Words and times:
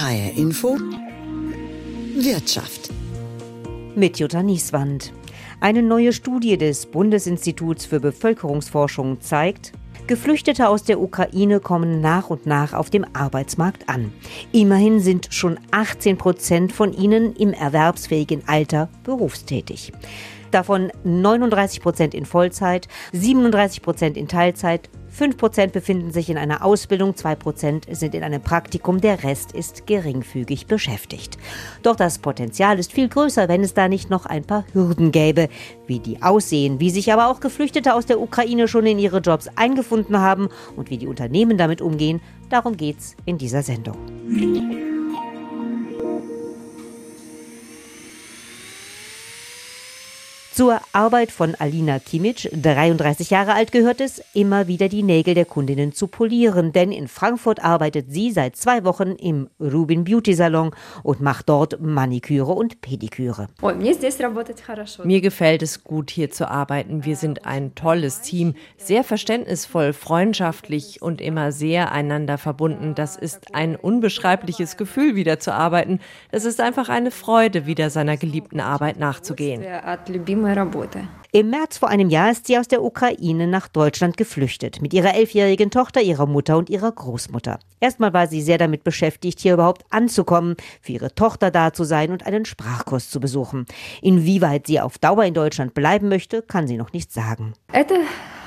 HR 0.00 0.36
Info 0.36 0.78
Wirtschaft 2.14 2.90
mit 3.96 4.20
Jutta 4.20 4.44
Nieswand. 4.44 5.12
Eine 5.60 5.82
neue 5.82 6.12
Studie 6.12 6.56
des 6.56 6.86
Bundesinstituts 6.86 7.84
für 7.84 7.98
Bevölkerungsforschung 7.98 9.20
zeigt, 9.20 9.72
Geflüchtete 10.06 10.68
aus 10.68 10.84
der 10.84 11.00
Ukraine 11.00 11.58
kommen 11.58 12.00
nach 12.00 12.30
und 12.30 12.46
nach 12.46 12.74
auf 12.74 12.90
dem 12.90 13.06
Arbeitsmarkt 13.12 13.88
an. 13.88 14.12
Immerhin 14.52 15.00
sind 15.00 15.34
schon 15.34 15.58
18 15.72 16.16
Prozent 16.16 16.70
von 16.70 16.92
ihnen 16.92 17.34
im 17.34 17.52
erwerbsfähigen 17.52 18.44
Alter 18.46 18.90
berufstätig. 19.02 19.92
Davon 20.52 20.92
39 21.02 21.80
Prozent 21.80 22.14
in 22.14 22.24
Vollzeit, 22.24 22.86
37 23.12 23.82
Prozent 23.82 24.16
in 24.16 24.28
Teilzeit 24.28 24.88
5% 25.18 25.72
befinden 25.72 26.12
sich 26.12 26.30
in 26.30 26.38
einer 26.38 26.64
Ausbildung, 26.64 27.12
2% 27.12 27.94
sind 27.94 28.14
in 28.14 28.22
einem 28.22 28.40
Praktikum, 28.40 29.00
der 29.00 29.24
Rest 29.24 29.52
ist 29.52 29.86
geringfügig 29.86 30.66
beschäftigt. 30.66 31.38
Doch 31.82 31.96
das 31.96 32.18
Potenzial 32.18 32.78
ist 32.78 32.92
viel 32.92 33.08
größer, 33.08 33.48
wenn 33.48 33.62
es 33.62 33.74
da 33.74 33.88
nicht 33.88 34.10
noch 34.10 34.26
ein 34.26 34.44
paar 34.44 34.64
Hürden 34.72 35.10
gäbe. 35.10 35.48
Wie 35.86 35.98
die 35.98 36.22
aussehen, 36.22 36.78
wie 36.78 36.90
sich 36.90 37.12
aber 37.12 37.28
auch 37.28 37.40
Geflüchtete 37.40 37.94
aus 37.94 38.06
der 38.06 38.20
Ukraine 38.20 38.68
schon 38.68 38.86
in 38.86 38.98
ihre 38.98 39.18
Jobs 39.18 39.48
eingefunden 39.56 40.20
haben 40.20 40.48
und 40.76 40.90
wie 40.90 40.98
die 40.98 41.08
Unternehmen 41.08 41.58
damit 41.58 41.80
umgehen, 41.80 42.20
darum 42.48 42.76
geht's 42.76 43.16
in 43.24 43.38
dieser 43.38 43.62
Sendung. 43.62 43.96
Zur 50.58 50.80
Arbeit 50.92 51.30
von 51.30 51.54
Alina 51.54 52.00
Kimic, 52.00 52.50
33 52.50 53.30
Jahre 53.30 53.54
alt, 53.54 53.70
gehört 53.70 54.00
es, 54.00 54.20
immer 54.34 54.66
wieder 54.66 54.88
die 54.88 55.04
Nägel 55.04 55.34
der 55.34 55.44
Kundinnen 55.44 55.92
zu 55.92 56.08
polieren, 56.08 56.72
denn 56.72 56.90
in 56.90 57.06
Frankfurt 57.06 57.62
arbeitet 57.62 58.06
sie 58.08 58.32
seit 58.32 58.56
zwei 58.56 58.82
Wochen 58.82 59.12
im 59.12 59.50
Rubin 59.60 60.02
Beauty 60.02 60.34
Salon 60.34 60.72
und 61.04 61.20
macht 61.20 61.48
dort 61.48 61.80
Maniküre 61.80 62.50
und 62.50 62.80
Pediküre. 62.80 63.46
Mir 65.04 65.20
gefällt 65.20 65.62
es 65.62 65.84
gut, 65.84 66.10
hier 66.10 66.32
zu 66.32 66.50
arbeiten. 66.50 67.04
Wir 67.04 67.14
sind 67.14 67.46
ein 67.46 67.76
tolles 67.76 68.22
Team, 68.22 68.54
sehr 68.78 69.04
verständnisvoll, 69.04 69.92
freundschaftlich 69.92 71.00
und 71.00 71.20
immer 71.20 71.52
sehr 71.52 71.92
einander 71.92 72.36
verbunden. 72.36 72.96
Das 72.96 73.14
ist 73.14 73.54
ein 73.54 73.76
unbeschreibliches 73.76 74.76
Gefühl, 74.76 75.14
wieder 75.14 75.38
zu 75.38 75.54
arbeiten. 75.54 76.00
Es 76.32 76.44
ist 76.44 76.60
einfach 76.60 76.88
eine 76.88 77.12
Freude, 77.12 77.64
wieder 77.66 77.90
seiner 77.90 78.16
geliebten 78.16 78.58
Arbeit 78.58 78.98
nachzugehen. 78.98 79.62
Im 81.30 81.50
März 81.50 81.76
vor 81.76 81.90
einem 81.90 82.08
Jahr 82.08 82.30
ist 82.30 82.46
sie 82.46 82.56
aus 82.56 82.68
der 82.68 82.82
Ukraine 82.82 83.46
nach 83.46 83.68
Deutschland 83.68 84.16
geflüchtet, 84.16 84.80
mit 84.80 84.94
ihrer 84.94 85.14
elfjährigen 85.14 85.70
Tochter, 85.70 86.00
ihrer 86.00 86.26
Mutter 86.26 86.56
und 86.56 86.70
ihrer 86.70 86.90
Großmutter. 86.90 87.58
Erstmal 87.80 88.14
war 88.14 88.26
sie 88.26 88.40
sehr 88.40 88.56
damit 88.56 88.82
beschäftigt, 88.82 89.40
hier 89.40 89.54
überhaupt 89.54 89.84
anzukommen, 89.90 90.56
für 90.80 90.92
ihre 90.92 91.14
Tochter 91.14 91.50
da 91.50 91.72
zu 91.74 91.84
sein 91.84 92.12
und 92.12 92.26
einen 92.26 92.46
Sprachkurs 92.46 93.10
zu 93.10 93.20
besuchen. 93.20 93.66
Inwieweit 94.00 94.66
sie 94.66 94.80
auf 94.80 94.96
Dauer 94.98 95.24
in 95.24 95.34
Deutschland 95.34 95.74
bleiben 95.74 96.08
möchte, 96.08 96.40
kann 96.40 96.66
sie 96.66 96.78
noch 96.78 96.94
nicht 96.94 97.12
sagen 97.12 97.52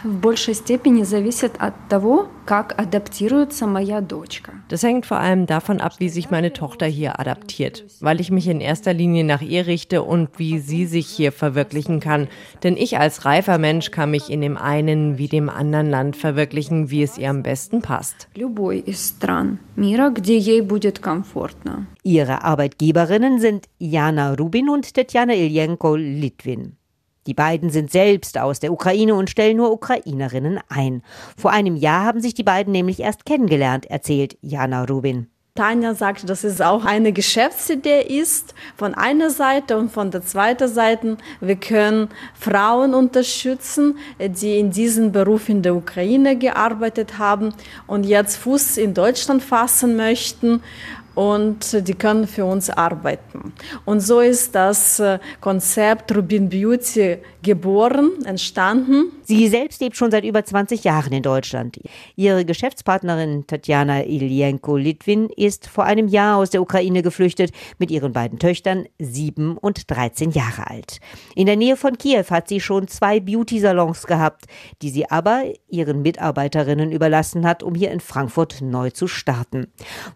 в 0.07 0.15
большей 0.21 0.55
степени 0.55 1.03
зависит 1.03 1.57
от 1.59 1.75
того, 1.89 2.29
как 2.45 2.79
адаптируется 2.81 3.67
моя 3.67 4.01
дочка. 4.01 4.53
Das 4.69 4.83
hängt 4.83 5.05
vor 5.05 5.19
allem 5.19 5.47
davon 5.47 5.81
ab, 5.81 5.95
wie 5.99 6.09
sich 6.09 6.31
meine 6.31 6.53
Tochter 6.53 6.87
hier 6.87 7.19
adaptiert, 7.19 7.85
weil 8.01 8.21
ich 8.21 8.31
mich 8.31 8.47
in 8.47 8.61
erster 8.61 8.93
Linie 8.95 9.25
nach 9.25 9.43
ihr 9.43 9.67
richte 9.67 10.03
und 10.03 10.39
wie 10.39 10.59
sie 10.59 10.87
sich 10.87 11.07
hier 11.09 11.33
verwirklichen 11.33 12.01
kann. 12.01 12.29
Denn 12.63 12.77
ich 12.77 12.99
als 12.99 13.25
reifer 13.25 13.59
Mensch 13.59 13.91
kann 13.91 14.11
mich 14.11 14.31
in 14.31 14.41
dem 14.41 14.57
einen 14.57 15.19
wie 15.19 15.29
dem 15.29 15.49
anderen 15.49 15.91
Land 15.91 16.17
verwirklichen, 16.17 16.91
wie 16.91 17.03
es 17.03 17.19
ihr 17.19 17.31
am 17.31 17.43
besten 17.43 17.83
passt. 17.83 18.29
Любой 18.37 18.79
из 18.79 19.09
стран 19.09 19.59
мира, 19.75 20.11
где 20.11 20.39
ей 20.39 20.61
будет 20.61 21.01
комфортно. 21.01 21.87
Ihre 22.03 22.45
Arbeitgeberinnen 22.45 23.41
sind 23.41 23.67
Jana 23.79 24.35
Rubin 24.35 24.69
und 24.69 24.95
Tetjana 24.95 25.35
Iljenko-Litvin. 25.35 26.77
Die 27.28 27.34
beiden 27.34 27.70
sind 27.70 27.92
selbst 27.92 28.38
aus 28.38 28.60
der 28.60 28.74
Ukraine 28.74 29.14
und 29.14 29.30
stellen 29.30 29.58
nur 29.58 29.72
Ukrainerinnen 29.72 30.60
ein. 30.70 31.04
Vor 31.38 31.52
einem 31.52 31.76
Jahr 31.76 32.04
haben 32.04 32.22
sich 32.22 32.34
die 32.34 32.44
beiden 32.44 32.72
nämlich 32.72 33.00
erst 33.00 33.26
kennengelernt, 33.26 33.86
erzählt 33.86 34.38
Jana 34.42 34.86
Rubin. 34.86 35.28
Tanja 35.54 35.94
sagt, 35.94 36.30
dass 36.30 36.46
es 36.46 36.62
auch 36.62 36.86
eine 36.86 37.12
Geschäftsidee 37.12 38.04
ist, 38.04 38.56
von 38.78 38.96
einer 38.96 39.30
Seite 39.30 39.78
und 39.78 39.92
von 39.92 40.10
der 40.10 40.22
zweiten 40.24 40.70
Seite. 40.70 41.18
Wir 41.42 41.58
können 41.58 42.08
Frauen 42.40 42.94
unterstützen, 42.94 43.98
die 44.18 44.60
in 44.60 44.72
diesem 44.72 45.12
Beruf 45.12 45.50
in 45.50 45.62
der 45.62 45.76
Ukraine 45.76 46.38
gearbeitet 46.38 47.18
haben 47.18 47.54
und 47.86 48.06
jetzt 48.06 48.38
Fuß 48.38 48.78
in 48.78 48.94
Deutschland 48.94 49.44
fassen 49.44 49.98
möchten 49.98 50.64
und 51.16 51.88
die 51.88 51.94
können 51.94 52.28
für 52.28 52.46
uns 52.46 52.70
arbeiten. 52.70 53.54
Und 53.86 54.00
so 54.00 54.20
ist 54.20 54.56
das 54.56 55.00
äh, 55.00 55.20
Konzept 55.42 56.16
Rubin 56.16 56.50
Beauty 56.50 57.18
geboren, 57.42 58.24
entstanden. 58.26 59.12
Sie 59.24 59.48
selbst 59.48 59.82
lebt 59.82 59.98
schon 59.98 60.12
seit 60.12 60.24
über 60.24 60.44
20 60.44 60.84
Jahren 60.84 61.14
in 61.14 61.24
Deutschland. 61.24 61.80
Ihre 62.16 62.46
Geschäftspartnerin 62.46 63.46
Tatjana 63.48 64.04
Ilienko-Litwin 64.04 65.30
ist 65.36 65.68
vor 65.68 65.86
einem 65.86 66.08
Jahr 66.08 66.38
aus 66.38 66.50
der 66.50 66.62
Ukraine 66.62 67.02
geflüchtet 67.02 67.52
mit 67.78 67.92
ihren 67.92 68.14
beiden 68.14 68.40
Töchtern, 68.40 68.86
sieben 69.00 69.58
und 69.58 69.90
13 69.90 70.32
Jahre 70.32 70.70
alt. 70.70 71.00
In 71.36 71.46
der 71.46 71.56
Nähe 71.56 71.78
von 71.78 71.98
Kiew 71.98 72.26
hat 72.30 72.48
sie 72.48 72.60
schon 72.60 72.88
zwei 72.88 73.20
Beauty-Salons 73.20 74.06
gehabt, 74.06 74.46
die 74.82 74.90
sie 74.90 75.10
aber 75.10 75.44
ihren 75.70 76.02
Mitarbeiterinnen 76.02 76.92
überlassen 76.92 77.46
hat, 77.46 77.64
um 77.64 77.76
hier 77.76 77.92
in 77.92 78.00
Frankfurt 78.00 78.62
neu 78.62 78.92
zu 78.92 79.08
starten. 79.08 79.68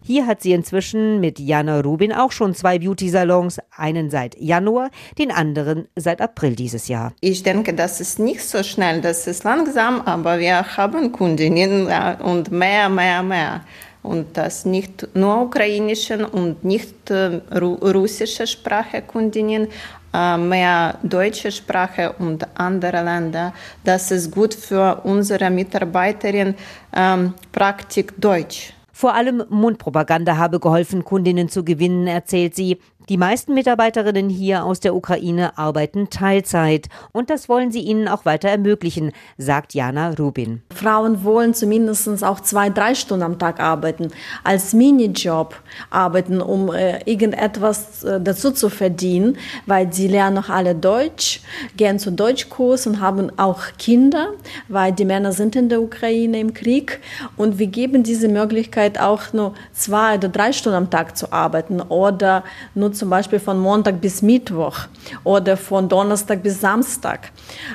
Hier 0.02 0.26
hat 0.26 0.42
sie 0.42 0.52
inzwischen 0.52 0.85
inzwischen 0.86 1.20
mit 1.20 1.38
Jana 1.38 1.80
Rubin 1.80 2.12
auch 2.12 2.32
schon 2.32 2.54
zwei 2.54 2.78
Beauty-Salons, 2.78 3.58
einen 3.76 4.10
seit 4.10 4.38
Januar, 4.40 4.90
den 5.18 5.30
anderen 5.32 5.88
seit 5.96 6.20
April 6.20 6.54
dieses 6.54 6.88
Jahr. 6.88 7.12
Ich 7.20 7.42
denke, 7.42 7.74
das 7.74 8.00
ist 8.00 8.18
nicht 8.18 8.42
so 8.42 8.62
schnell, 8.62 9.00
das 9.00 9.26
ist 9.26 9.44
langsam, 9.44 10.00
aber 10.02 10.38
wir 10.38 10.76
haben 10.76 11.12
Kundinnen 11.12 11.88
und 12.22 12.50
mehr, 12.50 12.88
mehr, 12.88 13.22
mehr. 13.22 13.60
Und 14.02 14.36
das 14.36 14.64
nicht 14.64 15.08
nur 15.14 15.42
ukrainischen 15.42 16.24
und 16.24 16.64
nicht 16.64 17.10
äh, 17.10 17.40
russische 17.52 18.46
Sprache 18.46 19.02
Kundinnen, 19.02 19.66
äh, 20.14 20.36
mehr 20.36 20.98
deutsche 21.02 21.50
Sprache 21.50 22.12
und 22.20 22.46
andere 22.54 23.02
Länder. 23.02 23.52
Das 23.82 24.12
ist 24.12 24.30
gut 24.30 24.54
für 24.54 25.00
unsere 25.02 25.50
Mitarbeiterinnen 25.50 26.54
ähm, 26.94 27.34
Praktik 27.50 28.12
Deutsch. 28.20 28.75
Vor 28.98 29.12
allem 29.12 29.42
Mundpropaganda 29.50 30.38
habe 30.38 30.58
geholfen, 30.58 31.04
Kundinnen 31.04 31.50
zu 31.50 31.64
gewinnen, 31.64 32.06
erzählt 32.06 32.54
sie. 32.54 32.78
Die 33.08 33.18
meisten 33.18 33.54
Mitarbeiterinnen 33.54 34.28
hier 34.28 34.64
aus 34.64 34.80
der 34.80 34.92
Ukraine 34.92 35.56
arbeiten 35.56 36.10
Teilzeit 36.10 36.88
und 37.12 37.30
das 37.30 37.48
wollen 37.48 37.70
sie 37.70 37.78
ihnen 37.78 38.08
auch 38.08 38.24
weiter 38.24 38.48
ermöglichen, 38.48 39.12
sagt 39.38 39.74
Jana 39.74 40.10
Rubin. 40.18 40.62
Frauen 40.74 41.22
wollen 41.22 41.54
zumindest 41.54 42.24
auch 42.24 42.40
zwei, 42.40 42.68
drei 42.68 42.96
Stunden 42.96 43.22
am 43.22 43.38
Tag 43.38 43.60
arbeiten, 43.60 44.08
als 44.42 44.72
Minijob 44.72 45.54
arbeiten, 45.88 46.40
um 46.40 46.74
äh, 46.74 46.98
irgendetwas 47.04 48.02
äh, 48.02 48.20
dazu 48.20 48.50
zu 48.50 48.70
verdienen, 48.70 49.38
weil 49.66 49.92
sie 49.92 50.08
lernen 50.08 50.34
noch 50.34 50.50
alle 50.50 50.74
Deutsch, 50.74 51.42
gehen 51.76 52.00
zu 52.00 52.10
Deutschkurs 52.10 52.88
und 52.88 53.00
haben 53.00 53.30
auch 53.38 53.62
Kinder, 53.78 54.30
weil 54.66 54.90
die 54.90 55.04
Männer 55.04 55.30
sind 55.30 55.54
in 55.54 55.68
der 55.68 55.80
Ukraine 55.80 56.40
im 56.40 56.54
Krieg 56.54 56.98
und 57.36 57.60
wir 57.60 57.68
geben 57.68 58.02
diese 58.02 58.26
Möglichkeit 58.26 58.98
auch 58.98 59.32
nur 59.32 59.54
zwei 59.72 60.16
oder 60.16 60.28
drei 60.28 60.50
Stunden 60.50 60.76
am 60.76 60.90
Tag 60.90 61.16
zu 61.16 61.32
arbeiten 61.32 61.80
oder 61.80 62.42
nur 62.74 62.95
zum 62.96 63.10
Beispiel 63.10 63.38
von 63.38 63.58
Montag 63.58 64.00
bis 64.00 64.22
Mittwoch 64.22 64.78
oder 65.24 65.56
von 65.56 65.88
Donnerstag 65.88 66.42
bis 66.42 66.60
Samstag. 66.60 67.32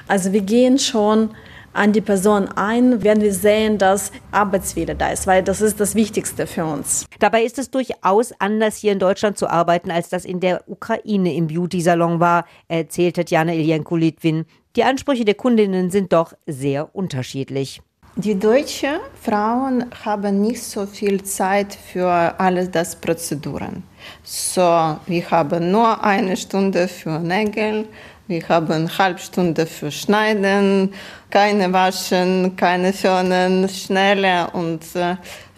Also 0.08 0.34
wir 0.34 0.42
gehen 0.42 0.78
schon 0.80 1.30
an 1.74 1.94
die 1.94 2.02
Person 2.02 2.50
ein, 2.50 3.02
werden 3.02 3.24
wir 3.24 3.34
sehen, 3.34 3.78
dass 3.78 4.12
Arbeitswille 4.32 4.96
da 4.96 5.12
ist, 5.12 5.28
weil 5.28 5.44
das 5.44 5.62
ist 5.62 5.80
das 5.80 5.96
Wichtigste 5.96 6.48
für 6.48 6.66
uns. 6.66 7.06
Dabei 7.20 7.44
ist 7.44 7.58
es 7.59 7.72
durchaus 7.72 8.34
anders, 8.40 8.78
hier 8.78 8.92
in 8.92 9.00
Deutschland 9.00 9.38
zu 9.38 9.47
arbeiten, 9.47 9.91
als 9.91 10.09
das 10.09 10.26
in 10.26 10.40
der 10.40 10.64
Ukraine 10.68 11.34
im 11.34 11.47
Beauty-Salon 11.47 12.20
war, 12.20 12.46
erzählt 12.67 13.16
Tatjana 13.16 13.53
Iljenko-Litwin. 13.53 14.46
Die 14.76 14.84
Ansprüche 14.84 15.26
der 15.26 15.35
Kundinnen 15.35 15.91
sind 15.91 16.14
doch 16.14 16.34
sehr 16.46 16.96
unterschiedlich. 16.96 17.82
Die 18.17 18.37
deutschen 18.37 18.99
Frauen 19.22 19.85
haben 20.03 20.41
nicht 20.41 20.61
so 20.61 20.85
viel 20.85 21.23
Zeit 21.23 21.78
für 21.93 22.09
alles 22.37 22.69
das 22.69 22.93
Prozeduren. 22.93 23.84
So, 24.22 24.97
wir 25.05 25.31
haben 25.31 25.72
nur 25.72 26.03
eine 26.03 26.35
Stunde 26.35 26.90
für 26.90 27.19
Nägel, 27.19 27.87
wir 28.28 28.47
haben 28.49 28.72
eine 28.72 28.97
halbe 28.97 29.19
Stunde 29.19 29.66
für 29.66 29.90
Schneiden, 29.91 30.93
keine 31.29 31.72
Waschen, 31.72 32.53
keine 32.58 32.91
Föhnen, 32.91 33.69
schneller 33.69 34.53
und 34.53 34.84
äh, 34.93 35.16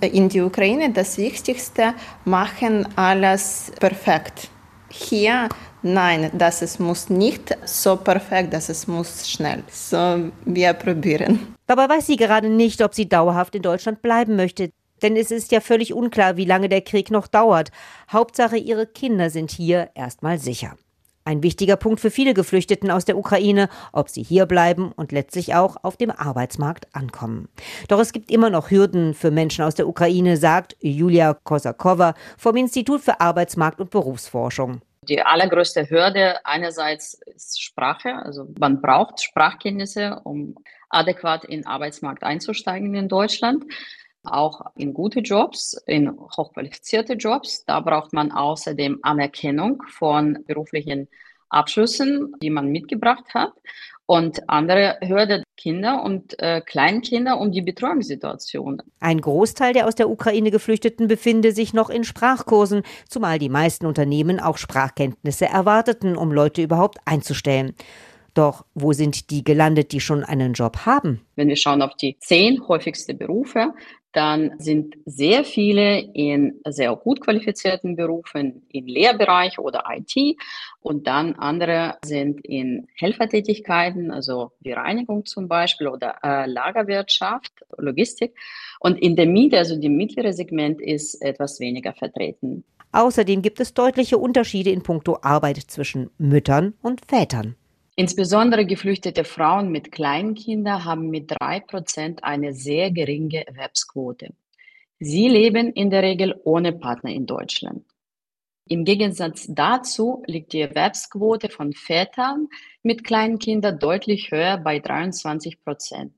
in 0.07 0.29
die 0.29 0.41
Ukraine 0.41 0.91
das 0.91 1.17
Wichtigste, 1.17 1.95
machen 2.23 2.87
alles 2.95 3.71
perfekt. 3.79 4.49
Hier 4.89 5.49
Nein, 5.83 6.31
das 6.33 6.61
ist, 6.61 6.79
muss 6.79 7.09
nicht 7.09 7.57
so 7.65 7.97
perfekt, 7.97 8.53
dass 8.53 8.69
es 8.69 8.87
muss 8.87 9.29
schnell. 9.29 9.63
So, 9.69 10.31
wir 10.45 10.73
probieren. 10.73 11.55
Dabei 11.67 11.89
weiß 11.89 12.07
sie 12.07 12.15
gerade 12.15 12.49
nicht, 12.49 12.81
ob 12.81 12.93
sie 12.95 13.09
dauerhaft 13.09 13.53
in 13.53 13.61
Deutschland 13.61 14.01
bleiben 14.01 14.37
möchte. 14.37 14.69
Denn 15.01 15.17
es 15.17 15.31
ist 15.31 15.51
ja 15.51 15.59
völlig 15.59 15.93
unklar, 15.93 16.37
wie 16.37 16.45
lange 16.45 16.69
der 16.69 16.81
Krieg 16.81 17.11
noch 17.11 17.27
dauert. 17.27 17.71
Hauptsache, 18.09 18.57
ihre 18.57 18.87
Kinder 18.87 19.29
sind 19.29 19.51
hier 19.51 19.89
erstmal 19.93 20.39
sicher. 20.39 20.77
Ein 21.25 21.43
wichtiger 21.43 21.75
Punkt 21.75 21.99
für 21.99 22.11
viele 22.11 22.33
Geflüchteten 22.33 22.91
aus 22.91 23.05
der 23.05 23.17
Ukraine, 23.17 23.69
ob 23.91 24.09
sie 24.09 24.23
hier 24.23 24.45
bleiben 24.45 24.91
und 24.93 25.11
letztlich 25.11 25.55
auch 25.55 25.77
auf 25.83 25.97
dem 25.97 26.11
Arbeitsmarkt 26.11 26.93
ankommen. 26.93 27.47
Doch 27.89 27.99
es 27.99 28.11
gibt 28.13 28.31
immer 28.31 28.49
noch 28.49 28.71
Hürden 28.71 29.13
für 29.13 29.31
Menschen 29.31 29.63
aus 29.63 29.75
der 29.75 29.87
Ukraine, 29.87 30.37
sagt 30.37 30.77
Julia 30.81 31.33
Kosakova 31.33 32.13
vom 32.37 32.55
Institut 32.57 33.01
für 33.01 33.21
Arbeitsmarkt 33.21 33.79
und 33.79 33.89
Berufsforschung. 33.89 34.81
Die 35.07 35.21
allergrößte 35.21 35.89
Hürde 35.89 36.45
einerseits 36.45 37.15
ist 37.25 37.61
Sprache, 37.61 38.15
also 38.15 38.47
man 38.59 38.81
braucht 38.81 39.21
Sprachkenntnisse, 39.21 40.21
um 40.23 40.55
adäquat 40.89 41.45
in 41.45 41.61
den 41.61 41.67
Arbeitsmarkt 41.67 42.23
einzusteigen 42.23 42.93
in 42.95 43.09
Deutschland 43.09 43.65
auch 44.23 44.61
in 44.75 44.93
gute 44.93 45.19
Jobs, 45.19 45.73
in 45.85 46.17
hochqualifizierte 46.17 47.13
Jobs. 47.13 47.65
Da 47.65 47.79
braucht 47.79 48.13
man 48.13 48.31
außerdem 48.31 48.99
Anerkennung 49.01 49.83
von 49.89 50.43
beruflichen 50.45 51.09
Abschlüssen, 51.49 52.33
die 52.41 52.49
man 52.49 52.69
mitgebracht 52.69 53.33
hat. 53.33 53.53
Und 54.05 54.49
andere 54.49 54.97
Hürde 55.01 55.43
Kinder 55.55 56.03
und 56.03 56.37
äh, 56.39 56.61
Kleinkinder 56.61 57.39
um 57.39 57.51
die 57.51 57.61
Betreuungssituation. 57.61 58.81
Ein 58.99 59.21
Großteil 59.21 59.73
der 59.73 59.87
aus 59.87 59.95
der 59.95 60.09
Ukraine 60.09 60.51
Geflüchteten 60.51 61.07
befinde 61.07 61.53
sich 61.53 61.73
noch 61.73 61.89
in 61.89 62.03
Sprachkursen, 62.03 62.83
zumal 63.07 63.39
die 63.39 63.49
meisten 63.49 63.85
Unternehmen 63.85 64.41
auch 64.41 64.57
Sprachkenntnisse 64.57 65.45
erwarteten, 65.45 66.17
um 66.17 66.33
Leute 66.33 66.61
überhaupt 66.61 66.97
einzustellen. 67.05 67.75
Doch 68.33 68.65
wo 68.73 68.93
sind 68.93 69.29
die 69.29 69.43
gelandet, 69.43 69.91
die 69.91 69.99
schon 69.99 70.23
einen 70.23 70.53
Job 70.53 70.85
haben? 70.85 71.21
Wenn 71.35 71.47
wir 71.47 71.55
schauen 71.55 71.81
auf 71.81 71.95
die 71.95 72.17
zehn 72.19 72.67
häufigsten 72.67 73.17
Berufe, 73.17 73.73
dann 74.13 74.59
sind 74.59 74.95
sehr 75.05 75.43
viele 75.43 75.99
in 76.13 76.61
sehr 76.65 76.95
gut 76.95 77.19
qualifizierten 77.19 77.95
Berufen 77.95 78.65
im 78.69 78.85
Lehrbereich 78.85 79.59
oder 79.59 79.83
IT 79.89 80.37
und 80.81 81.07
dann 81.07 81.33
andere 81.35 81.97
sind 82.05 82.45
in 82.45 82.87
Helfertätigkeiten, 82.95 84.11
also 84.11 84.51
wie 84.59 84.71
Reinigung 84.71 85.25
zum 85.25 85.47
Beispiel 85.47 85.87
oder 85.87 86.15
äh, 86.23 86.45
Lagerwirtschaft, 86.45 87.51
Logistik. 87.77 88.35
Und 88.79 89.01
in 89.01 89.15
der 89.15 89.25
Mitte, 89.25 89.57
also 89.57 89.79
dem 89.79 89.95
mittlere 89.95 90.33
Segment, 90.33 90.79
ist 90.79 91.21
etwas 91.21 91.59
weniger 91.59 91.93
vertreten. 91.93 92.63
Außerdem 92.91 93.41
gibt 93.41 93.59
es 93.59 93.73
deutliche 93.73 94.19
Unterschiede 94.19 94.69
in 94.69 94.83
puncto 94.83 95.17
Arbeit 95.23 95.57
zwischen 95.57 96.11
Müttern 96.19 96.75
und 96.83 97.01
Vätern. 97.05 97.55
Insbesondere 97.95 98.65
geflüchtete 98.65 99.23
Frauen 99.23 99.69
mit 99.69 99.91
Kleinkindern 99.91 100.83
haben 100.83 101.09
mit 101.09 101.29
drei 101.29 101.59
Prozent 101.59 102.23
eine 102.23 102.53
sehr 102.53 102.89
geringe 102.89 103.45
Erwerbsquote. 103.45 104.33
Sie 104.99 105.27
leben 105.27 105.71
in 105.73 105.91
der 105.91 106.01
Regel 106.01 106.39
ohne 106.43 106.73
Partner 106.73 107.11
in 107.11 107.27
Deutschland. 107.27 107.85
Im 108.67 108.85
Gegensatz 108.85 109.45
dazu 109.49 110.23
liegt 110.25 110.53
die 110.53 110.61
Erwerbsquote 110.61 111.49
von 111.49 111.73
Vätern 111.73 112.47
mit 112.81 113.03
Kleinkindern 113.03 113.77
deutlich 113.77 114.31
höher 114.31 114.57
bei 114.57 114.79
23 114.79 115.61
Prozent. 115.63 116.13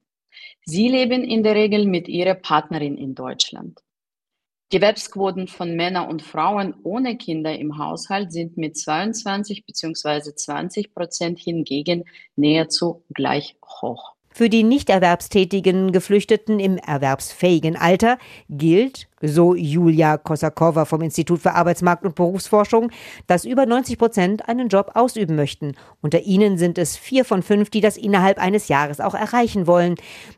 Sie 0.63 0.87
leben 0.87 1.23
in 1.23 1.43
der 1.43 1.55
Regel 1.55 1.85
mit 1.85 2.07
ihrer 2.07 2.35
Partnerin 2.35 2.97
in 2.97 3.15
Deutschland. 3.15 3.79
Die 4.71 4.77
Gewerbsquoten 4.77 5.47
von 5.47 5.75
Männern 5.75 6.09
und 6.09 6.23
Frauen 6.23 6.73
ohne 6.81 7.17
Kinder 7.17 7.57
im 7.57 7.77
Haushalt 7.77 8.31
sind 8.31 8.57
mit 8.57 8.75
22 8.75 9.63
bzw. 9.63 10.33
20 10.33 10.91
Prozent 10.91 11.39
hingegen 11.39 12.05
nahezu 12.35 13.03
gleich 13.13 13.57
hoch. 13.63 14.14
Für 14.37 14.49
die 14.49 14.63
nicht 14.63 14.89
erwerbstätigen 14.89 15.93
Geflüchteten 15.93 16.59
im 16.59 16.77
erwerbsfähigen 16.77 17.77
Alter 17.77 18.17
gilt, 18.49 19.07
so 19.21 19.55
Julia 19.55 20.17
Kosakowa 20.17 20.83
vom 20.83 21.01
Institut 21.03 21.39
für 21.39 21.53
Arbeitsmarkt 21.53 22.03
und 22.03 22.15
Berufsforschung, 22.15 22.91
dass 23.27 23.45
über 23.45 23.65
90 23.65 23.97
Prozent 23.97 24.49
einen 24.49 24.67
Job 24.67 24.91
ausüben 24.93 25.37
möchten. 25.37 25.75
Unter 26.01 26.23
ihnen 26.23 26.57
sind 26.57 26.77
es 26.77 26.97
vier 26.97 27.23
von 27.23 27.43
fünf, 27.43 27.69
die 27.69 27.79
das 27.79 27.95
innerhalb 27.95 28.37
eines 28.37 28.67
Jahres 28.67 28.99
auch 28.99 29.13
erreichen 29.13 29.67
wollen. 29.67 29.95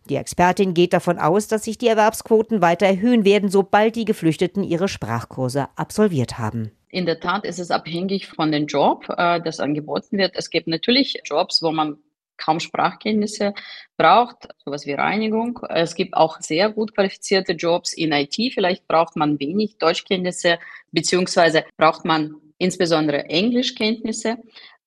Die 0.09 0.17
Expertin 0.17 0.75
geht 0.75 0.93
davon 0.93 1.17
aus, 1.17 1.47
dass 1.47 1.63
sich 1.63 1.79
die 1.79 1.87
Erwerbsquoten 1.87 2.61
weiter 2.61 2.85
erhöhen 2.85 3.25
werden, 3.25 3.49
sobald 3.49 3.95
die 3.95 4.05
Geflüchteten 4.05 4.63
ihre 4.63 4.89
Sprachkurse 4.89 5.69
absolviert 5.75 6.37
haben. 6.37 6.69
In 6.89 7.07
der 7.07 7.19
Tat 7.19 7.45
ist 7.45 7.57
es 7.57 7.71
abhängig 7.71 8.27
von 8.27 8.51
dem 8.51 8.67
Job, 8.67 9.05
äh, 9.17 9.41
das 9.41 9.59
angeboten 9.59 10.19
wird. 10.19 10.35
Es 10.35 10.51
gibt 10.51 10.67
natürlich 10.67 11.19
Jobs, 11.25 11.63
wo 11.63 11.71
man 11.71 11.97
kaum 12.37 12.59
Sprachkenntnisse 12.59 13.53
braucht, 13.97 14.47
sowas 14.63 14.85
wie 14.85 14.93
Reinigung. 14.93 15.59
Es 15.69 15.95
gibt 15.95 16.13
auch 16.13 16.39
sehr 16.39 16.69
gut 16.69 16.95
qualifizierte 16.95 17.53
Jobs 17.53 17.93
in 17.93 18.11
IT. 18.11 18.35
Vielleicht 18.53 18.87
braucht 18.87 19.15
man 19.15 19.39
wenig 19.39 19.77
Deutschkenntnisse, 19.77 20.59
beziehungsweise 20.91 21.65
braucht 21.77 22.05
man 22.05 22.35
insbesondere 22.57 23.25
Englischkenntnisse. 23.25 24.37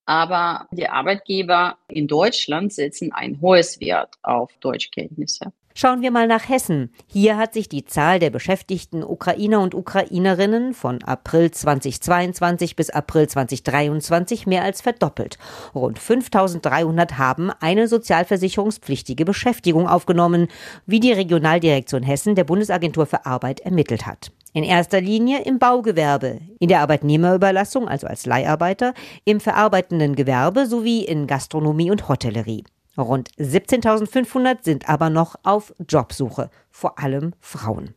Aber 0.05 0.67
die 0.71 0.89
Arbeitgeber 0.89 1.77
in 1.87 2.07
Deutschland 2.07 2.73
setzen 2.73 3.11
ein 3.13 3.39
hohes 3.39 3.79
Wert 3.79 4.15
auf 4.23 4.51
Deutschkenntnisse. 4.59 5.53
Schauen 5.73 6.01
wir 6.01 6.11
mal 6.11 6.27
nach 6.27 6.49
Hessen. 6.49 6.91
Hier 7.07 7.37
hat 7.37 7.53
sich 7.53 7.69
die 7.69 7.85
Zahl 7.85 8.19
der 8.19 8.29
beschäftigten 8.29 9.03
Ukrainer 9.03 9.61
und 9.61 9.73
Ukrainerinnen 9.73 10.73
von 10.73 11.01
April 11.03 11.51
2022 11.51 12.75
bis 12.75 12.89
April 12.89 13.27
2023 13.27 14.47
mehr 14.47 14.63
als 14.63 14.81
verdoppelt. 14.81 15.37
Rund 15.73 15.97
5300 15.97 17.17
haben 17.17 17.51
eine 17.59 17.87
sozialversicherungspflichtige 17.87 19.23
Beschäftigung 19.23 19.87
aufgenommen, 19.87 20.47
wie 20.85 20.99
die 20.99 21.13
Regionaldirektion 21.13 22.03
Hessen 22.03 22.35
der 22.35 22.43
Bundesagentur 22.43 23.05
für 23.05 23.25
Arbeit 23.25 23.61
ermittelt 23.61 24.05
hat. 24.05 24.31
In 24.53 24.65
erster 24.65 24.99
Linie 24.99 25.43
im 25.43 25.59
Baugewerbe, 25.59 26.39
in 26.59 26.67
der 26.67 26.81
Arbeitnehmerüberlassung, 26.81 27.87
also 27.87 28.07
als 28.07 28.25
Leiharbeiter, 28.25 28.93
im 29.23 29.39
verarbeitenden 29.39 30.15
Gewerbe 30.15 30.65
sowie 30.65 31.05
in 31.05 31.25
Gastronomie 31.25 31.89
und 31.89 32.09
Hotellerie. 32.09 32.65
Rund 32.97 33.29
17.500 33.39 34.63
sind 34.63 34.89
aber 34.89 35.09
noch 35.09 35.35
auf 35.43 35.73
Jobsuche, 35.87 36.49
vor 36.69 36.99
allem 36.99 37.33
Frauen. 37.39 37.93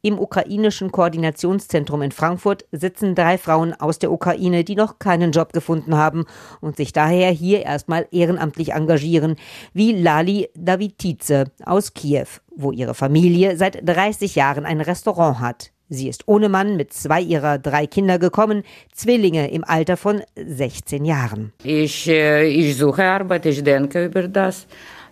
Im 0.00 0.18
ukrainischen 0.20 0.92
Koordinationszentrum 0.92 2.02
in 2.02 2.12
Frankfurt 2.12 2.66
sitzen 2.70 3.16
drei 3.16 3.36
Frauen 3.36 3.74
aus 3.74 3.98
der 3.98 4.12
Ukraine, 4.12 4.62
die 4.62 4.76
noch 4.76 5.00
keinen 5.00 5.32
Job 5.32 5.52
gefunden 5.52 5.96
haben 5.96 6.24
und 6.60 6.76
sich 6.76 6.92
daher 6.92 7.32
hier 7.32 7.62
erstmal 7.64 8.06
ehrenamtlich 8.12 8.74
engagieren, 8.74 9.34
wie 9.72 9.92
Lali 9.92 10.50
Davitice 10.54 11.46
aus 11.64 11.94
Kiew, 11.94 12.28
wo 12.54 12.70
ihre 12.70 12.94
Familie 12.94 13.56
seit 13.56 13.80
30 13.88 14.36
Jahren 14.36 14.66
ein 14.66 14.80
Restaurant 14.80 15.40
hat. 15.40 15.72
Sie 15.90 16.08
ist 16.08 16.24
ohne 16.26 16.48
Mann 16.48 16.76
mit 16.76 16.92
zwei 16.92 17.20
ihrer 17.20 17.58
drei 17.58 17.86
Kinder 17.86 18.18
gekommen, 18.18 18.62
Zwillinge 18.92 19.50
im 19.50 19.64
Alter 19.64 19.96
von 19.96 20.22
16 20.36 21.04
Jahren. 21.04 21.52
Ich, 21.62 22.08
äh, 22.08 22.46
ich 22.46 22.76
suche 22.76 23.04
Arbeit, 23.04 23.46
ich 23.46 23.64
denke 23.64 24.04
über 24.04 24.28
das. 24.28 24.66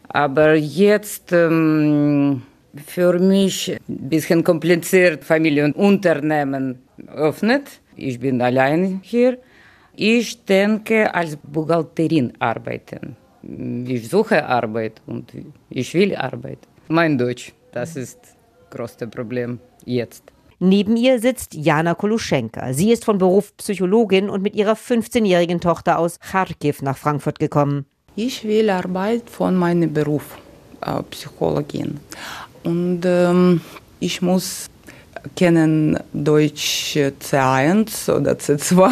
Aber 0.08 0.54
jetzt 0.54 1.32
ähm, 1.32 2.42
für 2.84 3.18
mich 3.18 3.76
ein 3.88 4.08
bisschen 4.08 4.44
kompliziert, 4.44 5.24
Familienunternehmen 5.24 6.82
öffnet. 7.08 7.80
Ich 7.96 8.20
bin 8.20 8.42
allein 8.42 9.00
hier. 9.02 9.38
Ich 9.94 10.44
denke, 10.44 11.14
als 11.14 11.38
Buchhalterin 11.38 12.34
arbeiten. 12.38 13.16
Ich 13.86 14.10
suche 14.10 14.44
Arbeit 14.44 15.00
und 15.06 15.32
ich 15.70 15.94
will 15.94 16.14
Arbeit. 16.16 16.58
Mein 16.88 17.16
Deutsch, 17.16 17.54
das 17.72 17.96
ist 17.96 18.18
das 18.22 18.36
größte 18.70 19.06
Problem 19.06 19.58
jetzt. 19.86 20.35
Neben 20.58 20.96
ihr 20.96 21.20
sitzt 21.20 21.54
Jana 21.54 21.94
Koluschenka. 21.94 22.72
Sie 22.72 22.90
ist 22.90 23.04
von 23.04 23.18
Beruf 23.18 23.54
Psychologin 23.58 24.30
und 24.30 24.42
mit 24.42 24.54
ihrer 24.54 24.74
15-jährigen 24.74 25.60
Tochter 25.60 25.98
aus 25.98 26.18
Kharkiv 26.20 26.80
nach 26.80 26.96
Frankfurt 26.96 27.38
gekommen. 27.38 27.84
Ich 28.14 28.44
will 28.44 28.70
Arbeit 28.70 29.28
von 29.28 29.54
meinem 29.54 29.92
Beruf, 29.92 30.38
äh, 30.80 31.02
Psychologin. 31.10 32.00
Und 32.64 33.02
ähm, 33.04 33.60
ich 34.00 34.22
muss 34.22 34.70
kennen 35.34 35.98
Deutsch 36.12 36.96
C1 36.96 38.10
oder 38.10 38.32
C2 38.32 38.88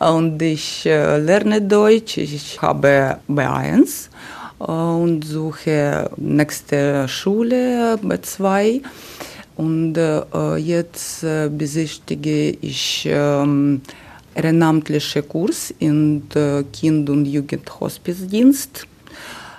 und 0.00 0.42
ich 0.42 0.84
äh, 0.86 1.18
lerne 1.18 1.62
Deutsch. 1.62 2.18
Ich 2.18 2.60
habe 2.60 3.18
B1 3.28 4.08
äh, 4.60 4.64
und 4.64 5.24
suche 5.24 6.10
nächste 6.16 7.08
Schule 7.08 7.98
B2. 8.02 8.82
Und 9.56 9.96
äh, 9.96 10.56
jetzt 10.56 11.22
äh, 11.22 11.48
besichtige 11.48 12.50
ich 12.50 13.06
ähm, 13.08 13.82
ehrenamtlichen 14.34 15.28
Kurs 15.28 15.72
in 15.78 16.24
äh, 16.34 16.64
Kind- 16.72 17.08
und 17.08 17.26
Jugendhospizdienst. 17.26 18.86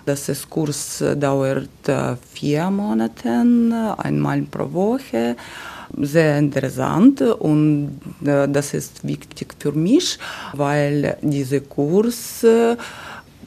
Das 0.06 0.30
ist 0.30 0.50
Kurs 0.50 1.02
äh, 1.02 1.16
dauert 1.16 1.88
äh, 1.88 2.16
vier 2.34 2.70
Monate, 2.70 3.30
einmal 3.98 4.42
pro 4.44 4.72
Woche. 4.72 5.36
Sehr 5.98 6.40
interessant 6.40 7.22
und 7.22 8.02
äh, 8.26 8.50
das 8.50 8.74
ist 8.74 9.08
wichtig 9.08 9.56
für 9.58 9.72
mich, 9.72 10.20
weil 10.54 11.18
dieser 11.22 11.62
Kurs 11.62 12.46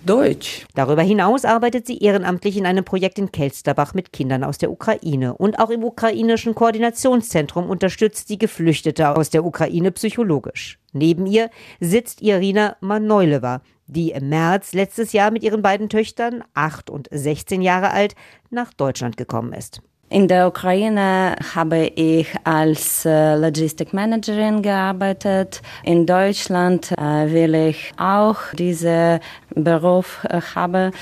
Deutsch. 0.08 0.66
Darüber 0.74 1.02
hinaus 1.02 1.44
arbeitet 1.44 1.86
sie 1.86 1.98
ehrenamtlich 1.98 2.56
in 2.56 2.64
einem 2.64 2.84
Projekt 2.84 3.18
in 3.18 3.30
Kelsterbach 3.30 3.92
mit 3.92 4.12
Kindern 4.12 4.42
aus 4.42 4.56
der 4.56 4.70
Ukraine. 4.70 5.34
Und 5.34 5.58
auch 5.58 5.68
im 5.68 5.84
ukrainischen 5.84 6.54
Koordinationszentrum 6.54 7.68
unterstützt 7.68 8.28
sie 8.28 8.38
Geflüchtete 8.38 9.14
aus 9.14 9.28
der 9.28 9.44
Ukraine 9.44 9.92
psychologisch. 9.92 10.78
Neben 10.94 11.26
ihr 11.26 11.50
sitzt 11.80 12.22
Irina 12.22 12.76
Manoileva, 12.80 13.60
die 13.86 14.12
im 14.12 14.30
März 14.30 14.72
letztes 14.72 15.12
Jahr 15.12 15.30
mit 15.30 15.42
ihren 15.42 15.60
beiden 15.60 15.90
Töchtern, 15.90 16.42
acht 16.54 16.88
und 16.88 17.08
16 17.10 17.60
Jahre 17.60 17.90
alt, 17.90 18.14
nach 18.48 18.72
Deutschland 18.72 19.18
gekommen 19.18 19.52
ist. 19.52 19.82
In 20.10 20.26
der 20.26 20.48
Ukraine 20.48 21.36
habe 21.54 21.84
ich 21.94 22.28
als 22.42 23.04
äh, 23.04 23.36
Logistikmanagerin 23.36 24.62
gearbeitet. 24.62 25.60
In 25.84 26.06
Deutschland 26.06 26.92
äh, 26.92 27.30
will 27.30 27.54
ich 27.54 27.92
auch 27.98 28.38
diesen 28.54 29.20
Beruf 29.54 30.24
äh, 30.24 30.40
haben. 30.54 30.92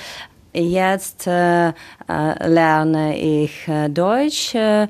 Jetzt 0.52 1.28
äh, 1.28 1.72
lerne 2.08 3.16
ich 3.16 3.70
Deutsch 3.90 4.56
äh, 4.56 4.88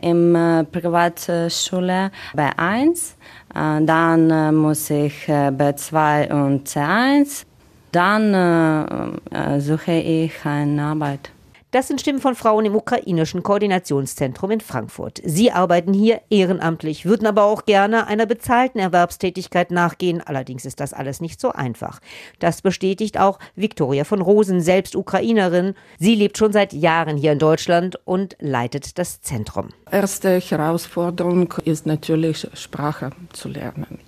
im 0.00 0.66
Privatschule 0.72 2.10
B1. 2.34 3.14
Äh, 3.54 3.84
dann 3.84 4.56
muss 4.56 4.90
ich 4.90 5.28
äh, 5.28 5.50
B2 5.50 6.32
und 6.32 6.66
C1. 6.66 7.44
Dann 7.92 9.20
suche 9.60 9.92
ich 9.92 10.32
eine 10.46 10.82
Arbeit. 10.82 11.30
Das 11.72 11.88
sind 11.88 12.02
Stimmen 12.02 12.20
von 12.20 12.34
Frauen 12.34 12.66
im 12.66 12.74
ukrainischen 12.74 13.42
Koordinationszentrum 13.42 14.50
in 14.50 14.60
Frankfurt. 14.60 15.22
Sie 15.24 15.52
arbeiten 15.52 15.94
hier 15.94 16.20
ehrenamtlich, 16.28 17.06
würden 17.06 17.26
aber 17.26 17.44
auch 17.44 17.64
gerne 17.64 18.06
einer 18.08 18.26
bezahlten 18.26 18.78
Erwerbstätigkeit 18.78 19.70
nachgehen. 19.70 20.20
Allerdings 20.20 20.66
ist 20.66 20.80
das 20.80 20.92
alles 20.92 21.22
nicht 21.22 21.40
so 21.40 21.50
einfach. 21.50 22.00
Das 22.40 22.60
bestätigt 22.60 23.18
auch 23.18 23.38
Viktoria 23.56 24.04
von 24.04 24.20
Rosen, 24.20 24.60
selbst 24.60 24.94
Ukrainerin. 24.94 25.72
Sie 25.98 26.14
lebt 26.14 26.36
schon 26.36 26.52
seit 26.52 26.74
Jahren 26.74 27.16
hier 27.16 27.32
in 27.32 27.38
Deutschland 27.38 27.98
und 28.04 28.36
leitet 28.38 28.98
das 28.98 29.22
Zentrum. 29.22 29.70
Erste 29.90 30.40
Herausforderung 30.40 31.54
ist 31.64 31.86
natürlich 31.86 32.48
Sprache 32.52 33.12
zu 33.32 33.48
lernen. 33.48 33.98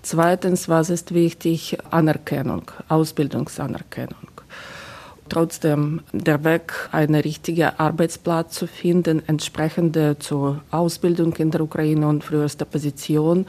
Zweitens, 0.00 0.70
was 0.70 0.88
ist 0.88 1.12
wichtig? 1.12 1.76
Anerkennung, 1.90 2.70
Ausbildungsanerkennung 2.88 4.29
trotzdem 5.30 6.02
der 6.12 6.44
Weg, 6.44 6.72
einen 6.92 7.14
richtigen 7.14 7.70
Arbeitsplatz 7.78 8.54
zu 8.54 8.66
finden, 8.66 9.22
entsprechende 9.26 10.18
zur 10.18 10.60
Ausbildung 10.70 11.34
in 11.36 11.50
der 11.50 11.62
Ukraine 11.62 12.06
und 12.06 12.22
frühester 12.22 12.66
Position. 12.66 13.46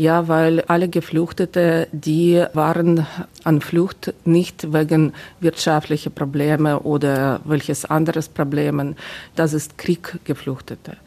Ja, 0.00 0.28
weil 0.28 0.60
alle 0.68 0.88
Geflüchtete, 0.88 1.88
die 1.90 2.44
waren 2.54 3.04
an 3.42 3.60
Flucht 3.60 4.14
nicht 4.24 4.72
wegen 4.72 5.12
wirtschaftlicher 5.40 6.10
Probleme 6.10 6.78
oder 6.78 7.40
welches 7.44 7.84
anderes 7.84 8.28
Problemen. 8.28 8.94
Das 9.34 9.52
ist 9.52 9.76
Krieg 9.76 10.20
Geflüchtete. 10.22 10.98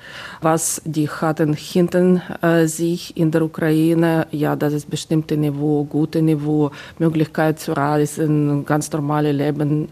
Was 0.42 0.82
die 0.84 1.10
hatten 1.10 1.54
hinten 1.54 2.22
äh, 2.42 2.66
sich 2.68 3.16
in 3.16 3.32
der 3.32 3.44
Ukraine, 3.44 4.28
ja, 4.32 4.58
das 4.58 4.74
ist 4.74 4.90
bestimmte 4.90 5.38
Niveau, 5.38 5.86
gute 5.86 6.22
Niveau, 6.22 6.72
Möglichkeit 7.00 7.62
zu 7.62 7.72
reisen, 7.72 8.66
ganz 8.66 8.92
normale 8.92 9.32
Leben. 9.32 9.88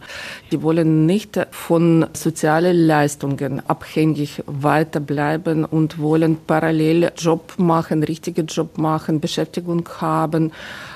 Die 0.51 0.61
wollen 0.61 1.05
nicht 1.05 1.39
von 1.51 2.05
sozialen 2.11 2.85
Leistungen 2.85 3.61
abhängig 3.65 4.43
weiterbleiben 4.45 5.63
und 5.63 5.99
wollen 5.99 6.35
parallel 6.45 7.13
Job 7.15 7.53
machen, 7.57 8.03
richtige 8.03 8.41
Job 8.41 8.77
machen, 8.77 8.88
Beschäftigung 9.19 9.87
haben. 9.99 10.51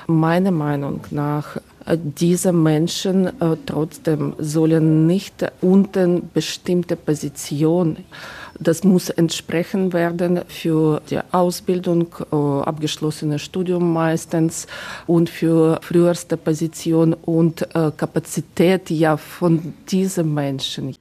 Meiner 0.06 0.50
Meinung 0.50 1.00
nach 1.10 1.56
diese 1.86 2.52
Menschen 2.52 3.26
äh, 3.26 3.56
trotzdem 3.66 4.34
sollen 4.38 5.06
nicht 5.06 5.44
unter 5.60 6.20
bestimmte 6.32 6.96
Position 6.96 7.98
das 8.58 8.84
muss 8.84 9.10
entsprechen 9.10 9.92
werden 9.92 10.40
für 10.48 11.02
die 11.10 11.20
Ausbildung, 11.32 12.14
äh, 12.30 12.36
abgeschlossenes 12.36 13.42
Studium 13.42 13.92
meistens 13.92 14.66
und 15.06 15.28
für 15.28 15.78
früheste 15.82 16.36
Position 16.36 17.14
und 17.14 17.62
äh, 17.74 17.90
Kapazität 17.96 18.90
ja 18.90 19.16
von 19.16 19.74
diesen 19.88 20.34
Menschen. 20.34 20.94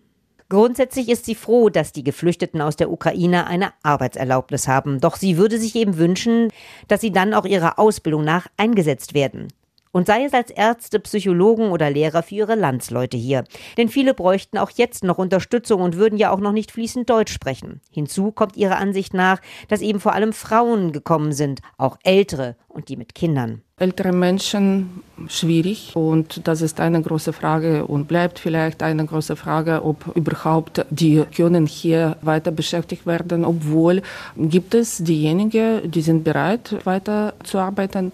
Grundsätzlich 0.53 1.09
ist 1.09 1.25
sie 1.25 1.33
froh, 1.33 1.69
dass 1.69 1.93
die 1.93 2.03
Geflüchteten 2.03 2.61
aus 2.61 2.75
der 2.75 2.91
Ukraine 2.91 3.47
eine 3.47 3.73
Arbeitserlaubnis 3.81 4.67
haben. 4.67 4.99
Doch 4.99 5.15
sie 5.15 5.37
würde 5.37 5.57
sich 5.57 5.75
eben 5.75 5.97
wünschen, 5.97 6.51
dass 6.87 7.01
sie 7.01 7.11
dann 7.11 7.33
auch 7.33 7.45
ihrer 7.45 7.79
Ausbildung 7.79 8.23
nach 8.23 8.45
eingesetzt 8.55 9.15
werden 9.15 9.47
und 9.93 10.07
sei 10.07 10.25
es 10.25 10.33
als 10.33 10.51
Ärzte, 10.51 10.99
Psychologen 10.99 11.69
oder 11.69 11.89
Lehrer 11.89 12.23
für 12.23 12.35
ihre 12.35 12.55
Landsleute 12.55 13.15
hier. 13.15 13.45
Denn 13.77 13.87
viele 13.87 14.13
bräuchten 14.13 14.57
auch 14.57 14.71
jetzt 14.71 15.05
noch 15.05 15.19
Unterstützung 15.19 15.81
und 15.81 15.95
würden 15.95 16.17
ja 16.17 16.31
auch 16.31 16.39
noch 16.39 16.51
nicht 16.51 16.71
fließend 16.71 17.09
Deutsch 17.09 17.31
sprechen. 17.31 17.79
Hinzu 17.91 18.31
kommt 18.31 18.57
ihrer 18.57 18.77
Ansicht 18.77 19.13
nach, 19.13 19.39
dass 19.69 19.81
eben 19.81 20.01
vor 20.01 20.13
allem 20.13 20.33
Frauen 20.33 20.91
gekommen 20.91 21.31
sind, 21.31 21.61
auch 21.77 21.97
ältere 22.03 22.57
und 22.67 22.89
die 22.89 22.97
mit 22.97 23.13
Kindern. 23.15 23.61
Ältere 23.77 24.13
Menschen 24.13 25.03
schwierig 25.27 25.95
und 25.95 26.47
das 26.47 26.61
ist 26.61 26.79
eine 26.79 27.01
große 27.01 27.33
Frage 27.33 27.85
und 27.85 28.07
bleibt 28.07 28.39
vielleicht 28.39 28.81
eine 28.81 29.05
große 29.05 29.35
Frage, 29.35 29.83
ob 29.83 30.15
überhaupt 30.15 30.85
die 30.89 31.23
können 31.35 31.65
hier 31.65 32.17
weiter 32.21 32.51
beschäftigt 32.51 33.05
werden, 33.05 33.45
obwohl 33.45 34.01
gibt 34.37 34.73
es 34.73 34.97
diejenigen, 34.97 35.91
die 35.91 36.01
sind 36.01 36.23
bereit 36.23 36.77
weiter 36.85 37.33
zu 37.43 37.59
arbeiten. 37.59 38.11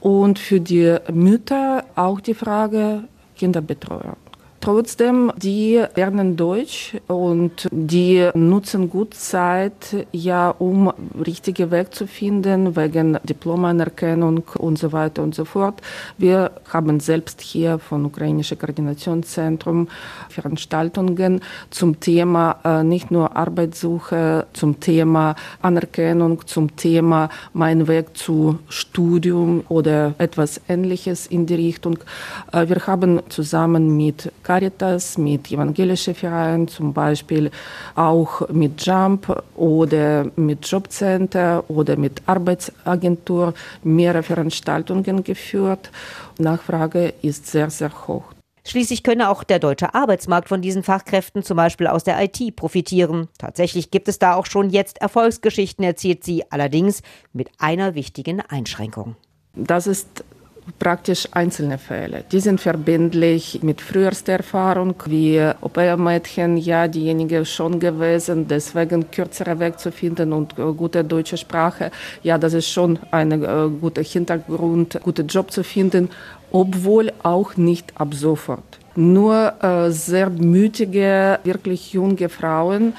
Und 0.00 0.38
für 0.38 0.60
die 0.60 0.96
Mütter 1.12 1.84
auch 1.94 2.20
die 2.20 2.34
Frage 2.34 3.04
Kinderbetreuung. 3.36 4.16
Trotzdem, 4.62 5.32
die 5.38 5.82
lernen 5.96 6.36
Deutsch 6.36 6.94
und 7.06 7.66
die 7.70 8.28
nutzen 8.34 8.90
gut 8.90 9.14
Zeit, 9.14 10.06
ja, 10.12 10.50
um 10.50 10.92
richtige 11.24 11.70
Weg 11.70 11.94
zu 11.94 12.06
finden, 12.06 12.76
wegen 12.76 13.18
Diplomanerkennung 13.24 14.42
und 14.58 14.78
so 14.78 14.92
weiter 14.92 15.22
und 15.22 15.34
so 15.34 15.46
fort. 15.46 15.80
Wir 16.18 16.50
haben 16.68 17.00
selbst 17.00 17.40
hier 17.40 17.78
von 17.78 18.04
Ukrainischen 18.04 18.58
Koordinationszentrum 18.58 19.88
Veranstaltungen 20.28 21.40
zum 21.70 21.98
Thema 21.98 22.58
äh, 22.62 22.84
nicht 22.84 23.10
nur 23.10 23.34
Arbeitssuche, 23.34 24.46
zum 24.52 24.78
Thema 24.78 25.36
Anerkennung, 25.62 26.46
zum 26.46 26.76
Thema 26.76 27.30
mein 27.54 27.88
Weg 27.88 28.14
zu 28.14 28.58
Studium 28.68 29.64
oder 29.70 30.14
etwas 30.18 30.60
Ähnliches 30.68 31.26
in 31.26 31.46
die 31.46 31.54
Richtung. 31.54 31.96
Äh, 32.52 32.68
wir 32.68 32.86
haben 32.86 33.22
zusammen 33.30 33.96
mit 33.96 34.30
Caritas, 34.50 35.16
mit 35.16 35.52
evangelischen 35.52 36.12
Vereinen, 36.12 36.66
zum 36.66 36.92
Beispiel 36.92 37.52
auch 37.94 38.48
mit 38.48 38.84
Jump 38.84 39.44
oder 39.54 40.26
mit 40.34 40.66
Jobcenter 40.66 41.62
oder 41.68 41.96
mit 41.96 42.20
Arbeitsagentur 42.26 43.54
mehrere 43.84 44.24
Veranstaltungen 44.24 45.22
geführt. 45.22 45.92
Nachfrage 46.38 47.14
ist 47.22 47.46
sehr, 47.46 47.70
sehr 47.70 47.92
hoch. 48.08 48.24
Schließlich 48.64 49.04
könne 49.04 49.30
auch 49.30 49.44
der 49.44 49.60
deutsche 49.60 49.94
Arbeitsmarkt 49.94 50.48
von 50.48 50.60
diesen 50.60 50.82
Fachkräften, 50.82 51.44
zum 51.44 51.56
Beispiel 51.56 51.86
aus 51.86 52.02
der 52.02 52.20
IT, 52.20 52.56
profitieren. 52.56 53.28
Tatsächlich 53.38 53.92
gibt 53.92 54.08
es 54.08 54.18
da 54.18 54.34
auch 54.34 54.46
schon 54.46 54.70
jetzt 54.70 55.00
Erfolgsgeschichten, 55.00 55.84
erzählt 55.84 56.24
sie, 56.24 56.42
allerdings 56.50 57.02
mit 57.32 57.50
einer 57.58 57.94
wichtigen 57.94 58.40
Einschränkung. 58.40 59.14
Das 59.54 59.86
ist 59.86 60.24
praktisch 60.78 61.28
einzelne 61.32 61.78
Fälle. 61.78 62.24
Die 62.30 62.40
sind 62.40 62.60
verbindlich 62.60 63.62
mit 63.62 63.80
frühester 63.80 64.34
Erfahrung, 64.34 64.94
wie 65.06 65.40
Au-pair-Mädchen, 65.40 66.56
ja, 66.56 66.88
diejenige 66.88 67.44
schon 67.44 67.78
gewesen, 67.78 68.48
deswegen 68.48 69.10
kürzerer 69.10 69.58
Weg 69.58 69.78
zu 69.78 69.92
finden 69.92 70.32
und 70.32 70.58
äh, 70.58 70.72
gute 70.72 71.04
deutsche 71.04 71.36
Sprache. 71.36 71.90
Ja, 72.22 72.38
das 72.38 72.54
ist 72.54 72.68
schon 72.68 72.98
ein 73.10 73.32
äh, 73.32 73.68
guter 73.80 74.02
Hintergrund, 74.02 74.98
guten 75.02 75.26
Job 75.26 75.50
zu 75.50 75.62
finden, 75.62 76.10
obwohl 76.52 77.12
auch 77.22 77.56
nicht 77.56 77.92
ab 77.96 78.14
sofort 78.14 78.79
nur 78.96 79.52
äh, 79.62 79.90
sehr 79.90 80.30
mütige, 80.30 81.38
wirklich 81.44 81.92
junge 81.92 82.28
Frauen, 82.28 82.94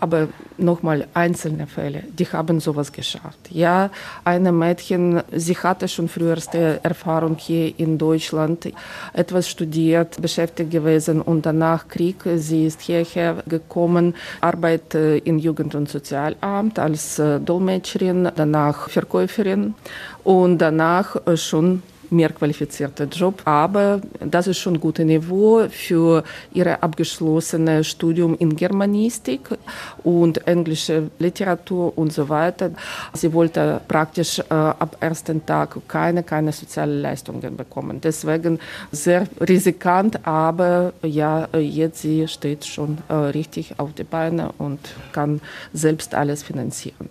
aber 0.00 0.28
nochmal 0.58 1.06
einzelne 1.14 1.66
Fälle, 1.66 2.02
die 2.18 2.26
haben 2.26 2.60
sowas 2.60 2.92
geschafft. 2.92 3.38
Ja, 3.50 3.90
eine 4.24 4.52
Mädchen, 4.52 5.22
sie 5.32 5.56
hatte 5.56 5.88
schon 5.88 6.08
früherste 6.08 6.80
Erfahrung 6.82 7.36
hier 7.38 7.72
in 7.78 7.98
Deutschland, 7.98 8.72
etwas 9.12 9.48
studiert, 9.48 10.20
beschäftigt 10.20 10.70
gewesen 10.70 11.20
und 11.20 11.46
danach 11.46 11.88
Krieg, 11.88 12.16
sie 12.36 12.66
ist 12.66 12.82
hierher 12.82 13.42
gekommen, 13.48 14.14
arbeitet 14.40 15.26
im 15.26 15.38
Jugend- 15.38 15.74
und 15.74 15.88
Sozialamt 15.88 16.78
als 16.78 17.18
äh, 17.18 17.40
Dolmetscherin, 17.40 18.28
danach 18.34 18.88
Verkäuferin 18.90 19.74
und 20.24 20.58
danach 20.58 21.16
äh, 21.26 21.36
schon 21.36 21.82
mehr 22.10 22.30
qualifizierter 22.30 23.04
Job. 23.04 23.42
Aber 23.44 24.00
das 24.20 24.46
ist 24.46 24.58
schon 24.58 24.74
ein 24.74 24.80
gutes 24.80 25.04
Niveau 25.04 25.66
für 25.68 26.24
ihr 26.52 26.82
abgeschlossene 26.82 27.84
Studium 27.84 28.36
in 28.38 28.56
Germanistik 28.56 29.48
und 30.02 30.46
englische 30.46 31.10
Literatur 31.18 31.96
und 31.96 32.12
so 32.12 32.28
weiter. 32.28 32.70
Sie 33.12 33.32
wollte 33.32 33.80
praktisch 33.88 34.38
äh, 34.38 34.44
ab 34.52 34.96
ersten 35.00 35.44
Tag 35.44 35.76
keine, 35.88 36.22
keine 36.22 36.52
sozialen 36.52 37.02
Leistungen 37.02 37.56
bekommen. 37.56 38.00
Deswegen 38.00 38.58
sehr 38.92 39.26
riskant, 39.40 40.26
aber 40.26 40.92
ja, 41.02 41.48
jetzt 41.56 42.02
sie 42.02 42.28
steht 42.28 42.64
schon 42.64 42.98
äh, 43.08 43.14
richtig 43.14 43.78
auf 43.78 43.92
die 43.92 44.04
Beine 44.04 44.52
und 44.58 44.80
kann 45.12 45.40
selbst 45.72 46.14
alles 46.14 46.42
finanzieren. 46.42 47.08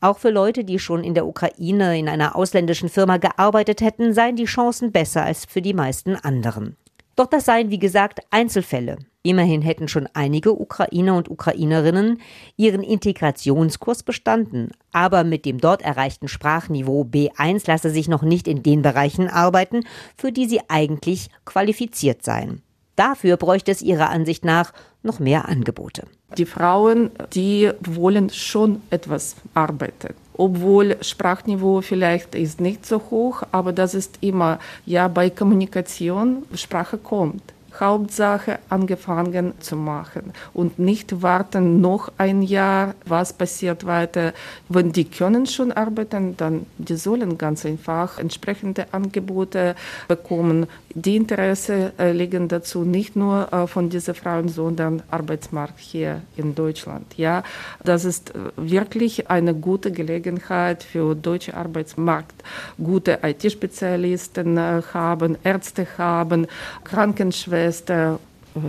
Auch 0.00 0.18
für 0.18 0.30
Leute, 0.30 0.64
die 0.64 0.78
schon 0.78 1.04
in 1.04 1.14
der 1.14 1.26
Ukraine 1.26 1.98
in 1.98 2.08
einer 2.08 2.34
ausländischen 2.34 2.88
Firma 2.88 3.18
gearbeitet 3.18 3.82
hätten, 3.82 4.14
seien 4.14 4.36
die 4.36 4.46
Chancen 4.46 4.92
besser 4.92 5.24
als 5.24 5.44
für 5.44 5.60
die 5.60 5.74
meisten 5.74 6.16
anderen. 6.16 6.76
Doch 7.16 7.26
das 7.26 7.44
seien, 7.44 7.70
wie 7.70 7.78
gesagt, 7.78 8.20
Einzelfälle. 8.30 8.96
Immerhin 9.22 9.60
hätten 9.60 9.88
schon 9.88 10.08
einige 10.14 10.58
Ukrainer 10.58 11.14
und 11.16 11.30
Ukrainerinnen 11.30 12.22
ihren 12.56 12.82
Integrationskurs 12.82 14.02
bestanden. 14.02 14.70
Aber 14.92 15.24
mit 15.24 15.44
dem 15.44 15.58
dort 15.58 15.82
erreichten 15.82 16.28
Sprachniveau 16.28 17.02
B1 17.02 17.64
lasse 17.66 17.90
sich 17.90 18.08
noch 18.08 18.22
nicht 18.22 18.48
in 18.48 18.62
den 18.62 18.80
Bereichen 18.80 19.28
arbeiten, 19.28 19.82
für 20.16 20.32
die 20.32 20.46
sie 20.46 20.62
eigentlich 20.68 21.28
qualifiziert 21.44 22.22
seien. 22.22 22.62
Dafür 22.96 23.36
bräuchte 23.36 23.70
es 23.70 23.82
ihrer 23.82 24.08
Ansicht 24.08 24.46
nach 24.46 24.72
noch 25.02 25.18
mehr 25.18 25.46
Angebote. 25.46 26.04
Die 26.38 26.46
Frauen, 26.46 27.10
die 27.32 27.70
wollen 27.80 28.30
schon 28.30 28.82
etwas 28.90 29.36
arbeiten. 29.54 30.14
Obwohl 30.34 30.96
Sprachniveau 31.02 31.82
vielleicht 31.82 32.34
ist 32.34 32.60
nicht 32.60 32.86
so 32.86 33.02
hoch, 33.10 33.42
aber 33.52 33.72
das 33.72 33.94
ist 33.94 34.18
immer, 34.20 34.58
ja, 34.86 35.08
bei 35.08 35.28
Kommunikation, 35.28 36.44
Sprache 36.54 36.96
kommt. 36.98 37.42
Hauptsache 37.80 38.58
angefangen 38.68 39.54
zu 39.60 39.76
machen 39.76 40.32
und 40.52 40.78
nicht 40.78 41.22
warten 41.22 41.80
noch 41.80 42.12
ein 42.18 42.42
Jahr, 42.42 42.94
was 43.06 43.32
passiert 43.32 43.86
weiter. 43.86 44.32
Wenn 44.68 44.92
die 44.92 45.04
können 45.04 45.46
schon 45.46 45.72
arbeiten, 45.72 46.36
dann 46.36 46.66
die 46.78 46.96
sollen 46.96 47.38
ganz 47.38 47.64
einfach 47.64 48.18
entsprechende 48.18 48.86
Angebote 48.92 49.74
bekommen. 50.08 50.66
Die 50.94 51.16
Interesse 51.16 51.92
äh, 51.98 52.12
liegen 52.12 52.48
dazu 52.48 52.82
nicht 52.82 53.16
nur 53.16 53.52
äh, 53.52 53.66
von 53.66 53.88
diesen 53.88 54.14
Frauen, 54.14 54.48
sondern 54.48 55.02
Arbeitsmarkt 55.10 55.78
hier 55.78 56.22
in 56.36 56.54
Deutschland. 56.54 57.16
Ja, 57.16 57.44
das 57.84 58.04
ist 58.04 58.34
äh, 58.34 58.38
wirklich 58.56 59.30
eine 59.30 59.54
gute 59.54 59.92
Gelegenheit 59.92 60.82
für 60.82 61.14
deutsche 61.14 61.54
Arbeitsmarkt, 61.54 62.42
gute 62.82 63.20
IT-Spezialisten 63.22 64.58
haben, 64.92 65.38
Ärzte 65.44 65.86
haben, 65.96 66.46
Krankenschwestern 66.84 67.69
Semester 67.72 68.18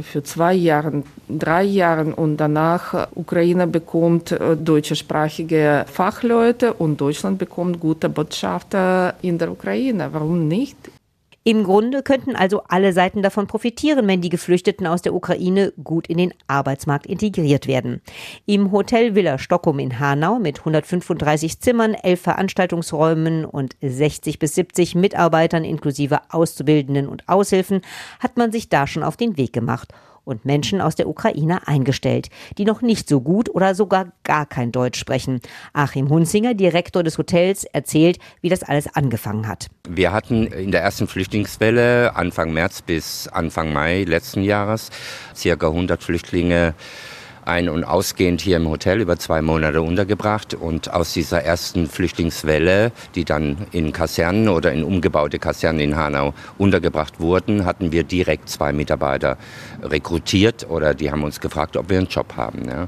für 0.04 0.24
zwei 0.24 0.54
Jahre, 0.54 1.04
drei 1.28 1.64
Jahre 1.64 2.16
und 2.16 2.38
danach 2.38 3.08
Ukraine 3.16 3.66
bekommt 3.66 4.32
äh, 4.32 4.56
deutschsprachige 4.56 5.86
Fachleute 5.92 6.74
und 6.74 7.02
Deutschland 7.02 7.40
bekommt 7.40 7.80
gute 7.80 8.08
Botschafter 8.10 9.16
in 9.22 9.38
der 9.38 9.52
Ukraine. 9.52 10.10
Warum 10.12 10.48
nicht? 10.48 10.78
Im 11.44 11.64
Grunde 11.64 12.04
könnten 12.04 12.36
also 12.36 12.62
alle 12.68 12.94
Seiten 12.94 13.24
davon 13.24 13.48
profitieren, 13.48 14.08
wenn 14.08 14.22
die 14.22 14.30
Geflüchteten 14.30 14.86
aus 14.86 15.02
der 15.02 15.16
Ukraine 15.16 15.74
gut 15.84 16.06
in 16.06 16.20
den 16.20 16.34
Arbeitsmarkt 16.46 17.08
integriert 17.08 17.66
werden. 17.66 18.02
Im 18.46 18.72
Hotel 18.72 19.16
Villa 19.16 19.40
Stockholm 19.40 19.80
in 19.80 20.00
Hanau 20.00 20.38
mit 20.38 20.60
135 20.60 21.60
Zimmern, 21.60 21.96
elf 21.96 22.22
Veranstaltungsräumen 22.22 23.46
und 23.46 23.76
60 23.82 24.38
bis 24.38 24.54
70 24.54 24.94
Mitarbeitern 24.94 25.64
inklusive 25.64 26.20
Auszubildenden 26.30 27.08
und 27.08 27.28
Aushilfen 27.28 27.82
hat 28.20 28.38
man 28.38 28.52
sich 28.52 28.70
da 28.70 28.86
schon 28.86 29.04
auf 29.04 29.18
den 29.18 29.36
Weg 29.36 29.52
gemacht 29.52 29.92
und 30.24 30.46
Menschen 30.46 30.82
aus 30.82 30.96
der 30.96 31.08
Ukraine 31.08 31.68
eingestellt, 31.68 32.30
die 32.58 32.66
noch 32.66 32.82
nicht 32.82 33.10
so 33.10 33.22
gut 33.22 33.50
oder 33.50 33.76
sogar 33.76 34.12
gar 34.24 34.46
kein 34.46 34.72
Deutsch 34.72 35.00
sprechen. 35.00 35.42
Achim 35.74 36.10
Hunzinger, 36.10 36.54
Direktor 36.54 37.04
des 37.04 37.18
Hotels, 37.18 37.64
erzählt, 37.66 38.20
wie 38.42 38.50
das 38.50 38.64
alles 38.64 38.94
angefangen 38.94 39.48
hat. 39.48 39.68
Wir 39.88 40.12
hatten 40.12 40.48
in 40.48 40.72
der 40.72 40.82
ersten 40.82 41.08
Flüchtlingswelle 41.08 42.16
Anfang 42.16 42.54
März 42.54 42.82
bis 42.82 43.28
Anfang 43.28 43.74
Mai 43.74 44.04
letzten 44.04 44.44
Jahres 44.44 44.90
circa 45.36 45.68
100 45.68 46.04
Flüchtlinge 46.04 46.74
ein- 47.46 47.70
und 47.70 47.84
ausgehend 47.84 48.42
hier 48.42 48.58
im 48.58 48.70
Hotel 48.70 49.02
über 49.02 49.18
zwei 49.18 49.42
Monate 49.42 49.82
untergebracht. 49.82 50.54
Und 50.54 50.94
aus 50.94 51.14
dieser 51.14 51.44
ersten 51.44 51.88
Flüchtlingswelle, 51.88 52.92
die 53.16 53.26
dann 53.26 53.58
in 53.72 53.92
Kasernen 53.92 54.50
oder 54.50 54.72
in 54.72 54.84
umgebaute 54.84 55.40
Kasernen 55.40 55.82
in 55.82 55.96
Hanau 55.96 56.34
untergebracht 56.58 57.20
wurden, 57.20 57.66
hatten 57.66 57.92
wir 57.92 58.04
direkt 58.04 58.50
zwei 58.50 58.72
Mitarbeiter 58.72 59.38
rekrutiert 59.82 60.68
oder 60.70 60.94
die 60.94 61.12
haben 61.12 61.24
uns 61.24 61.40
gefragt, 61.40 61.78
ob 61.78 61.90
wir 61.90 61.98
einen 61.98 62.08
Job 62.08 62.34
haben. 62.38 62.66
Ja. 62.68 62.88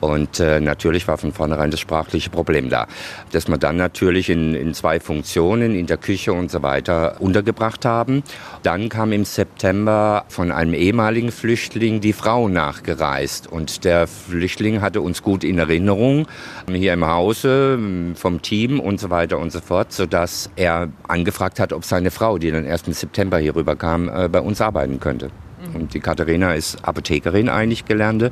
Und 0.00 0.40
äh, 0.40 0.60
natürlich 0.60 1.06
war 1.06 1.18
von 1.18 1.32
vornherein 1.32 1.70
das 1.70 1.80
sprachliche 1.80 2.30
Problem 2.30 2.70
da, 2.70 2.86
dass 3.30 3.48
wir 3.48 3.58
dann 3.58 3.76
natürlich 3.76 4.30
in, 4.30 4.54
in 4.54 4.74
zwei 4.74 5.00
Funktionen, 5.00 5.74
in 5.74 5.86
der 5.86 5.98
Küche 5.98 6.32
und 6.32 6.50
so 6.50 6.62
weiter, 6.62 7.16
untergebracht 7.20 7.84
haben. 7.84 8.22
Dann 8.62 8.88
kam 8.88 9.12
im 9.12 9.24
September 9.24 10.24
von 10.28 10.50
einem 10.50 10.74
ehemaligen 10.74 11.30
Flüchtling 11.30 12.00
die 12.00 12.12
Frau 12.12 12.48
nachgereist 12.48 13.46
und 13.46 13.84
der 13.84 13.91
der 13.92 14.06
Flüchtling 14.06 14.80
hatte 14.80 15.02
uns 15.02 15.22
gut 15.22 15.44
in 15.44 15.58
Erinnerung, 15.58 16.26
hier 16.66 16.94
im 16.94 17.06
Hause, 17.06 17.78
vom 18.14 18.40
Team 18.40 18.80
und 18.80 18.98
so 18.98 19.10
weiter 19.10 19.38
und 19.38 19.52
so 19.52 19.60
fort, 19.60 19.92
sodass 19.92 20.48
er 20.56 20.88
angefragt 21.06 21.60
hat, 21.60 21.74
ob 21.74 21.84
seine 21.84 22.10
Frau, 22.10 22.38
die 22.38 22.50
dann 22.50 22.64
erst 22.64 22.88
im 22.88 22.94
September 22.94 23.36
hier 23.36 23.54
rüberkam, 23.54 24.08
äh, 24.08 24.30
bei 24.30 24.40
uns 24.40 24.62
arbeiten 24.62 24.98
könnte. 24.98 25.26
Mhm. 25.28 25.76
Und 25.76 25.94
die 25.94 26.00
Katharina 26.00 26.54
ist 26.54 26.82
Apothekerin 26.82 27.50
eigentlich 27.50 27.84
gelernte 27.84 28.30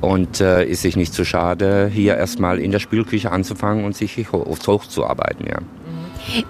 und 0.00 0.40
äh, 0.40 0.64
ist 0.64 0.80
sich 0.80 0.96
nicht 0.96 1.12
zu 1.12 1.26
schade, 1.26 1.90
hier 1.92 2.16
erstmal 2.16 2.58
in 2.58 2.72
der 2.72 2.78
Spülküche 2.78 3.30
anzufangen 3.30 3.84
und 3.84 3.94
sich 3.94 4.16
hochzuarbeiten. 4.32 5.46
Ja. 5.46 5.60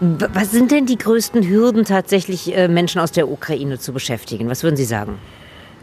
Mhm. 0.01 0.19
Was 0.35 0.53
sind 0.53 0.71
denn 0.71 0.87
die 0.87 0.99
größten 0.99 1.49
Hürden 1.49 1.85
tatsächlich, 1.85 2.57
äh, 2.57 2.69
Menschen 2.69 3.01
aus 3.01 3.11
der 3.11 3.29
Ukraine 3.29 3.81
zu 3.81 3.93
beschäftigen? 3.93 4.49
Was 4.49 4.63
würden 4.63 4.77
Sie 4.77 4.85
sagen? 4.85 5.19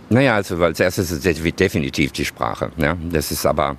Naja, 0.10 0.36
also 0.36 0.56
als 0.64 0.80
erstes 0.80 1.12
ist 1.12 1.26
es 1.26 1.56
definitiv 1.56 2.12
die 2.12 2.26
Sprache. 2.26 2.72
Ja. 2.78 2.98
Das 3.12 3.32
ist 3.32 3.46
aber 3.46 3.78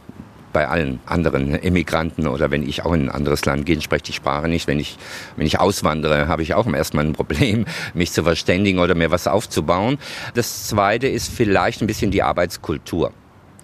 bei 0.52 0.68
allen 0.68 1.00
anderen 1.06 1.54
Immigranten 1.54 2.26
oder 2.26 2.50
wenn 2.50 2.68
ich 2.68 2.84
auch 2.84 2.92
in 2.92 3.06
ein 3.06 3.10
anderes 3.10 3.44
Land 3.44 3.66
gehe, 3.66 3.80
spreche 3.80 3.98
ich 3.98 4.02
die 4.02 4.12
Sprache 4.12 4.48
nicht. 4.48 4.66
Wenn 4.66 4.80
ich, 4.80 4.96
wenn 5.36 5.46
ich 5.46 5.60
auswandere, 5.60 6.28
habe 6.28 6.42
ich 6.42 6.54
auch 6.54 6.72
erstmal 6.72 7.04
ein 7.04 7.12
Problem, 7.12 7.66
mich 7.94 8.12
zu 8.12 8.22
verständigen 8.22 8.78
oder 8.78 8.94
mir 8.94 9.10
was 9.10 9.26
aufzubauen. 9.26 9.98
Das 10.34 10.68
Zweite 10.68 11.08
ist 11.08 11.32
vielleicht 11.32 11.82
ein 11.82 11.86
bisschen 11.86 12.10
die 12.10 12.22
Arbeitskultur 12.22 13.12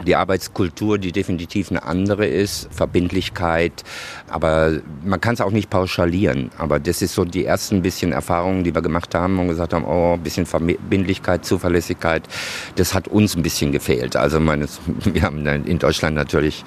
die 0.04 0.16
Arbeitskultur, 0.16 0.98
die 0.98 1.12
definitiv 1.12 1.70
eine 1.70 1.82
andere 1.82 2.26
ist, 2.26 2.68
Verbindlichkeit, 2.72 3.84
aber 4.28 4.80
man 5.04 5.20
kann 5.20 5.34
es 5.34 5.40
auch 5.40 5.50
nicht 5.50 5.70
pauschalieren. 5.70 6.50
Aber 6.58 6.78
das 6.78 7.02
ist 7.02 7.14
so 7.14 7.24
die 7.24 7.44
ersten 7.44 7.82
bisschen 7.82 8.12
Erfahrungen, 8.12 8.64
die 8.64 8.74
wir 8.74 8.82
gemacht 8.82 9.14
haben 9.14 9.38
und 9.38 9.48
gesagt 9.48 9.72
haben, 9.72 9.84
oh, 9.84 10.14
ein 10.14 10.22
bisschen 10.22 10.46
Verbindlichkeit, 10.46 11.44
Zuverlässigkeit, 11.44 12.24
das 12.76 12.94
hat 12.94 13.08
uns 13.08 13.36
ein 13.36 13.42
bisschen 13.42 13.72
gefehlt. 13.72 14.16
Also 14.16 14.40
meine, 14.40 14.66
wir 15.04 15.22
haben 15.22 15.46
in 15.46 15.78
Deutschland 15.78 16.16
natürlich 16.16 16.64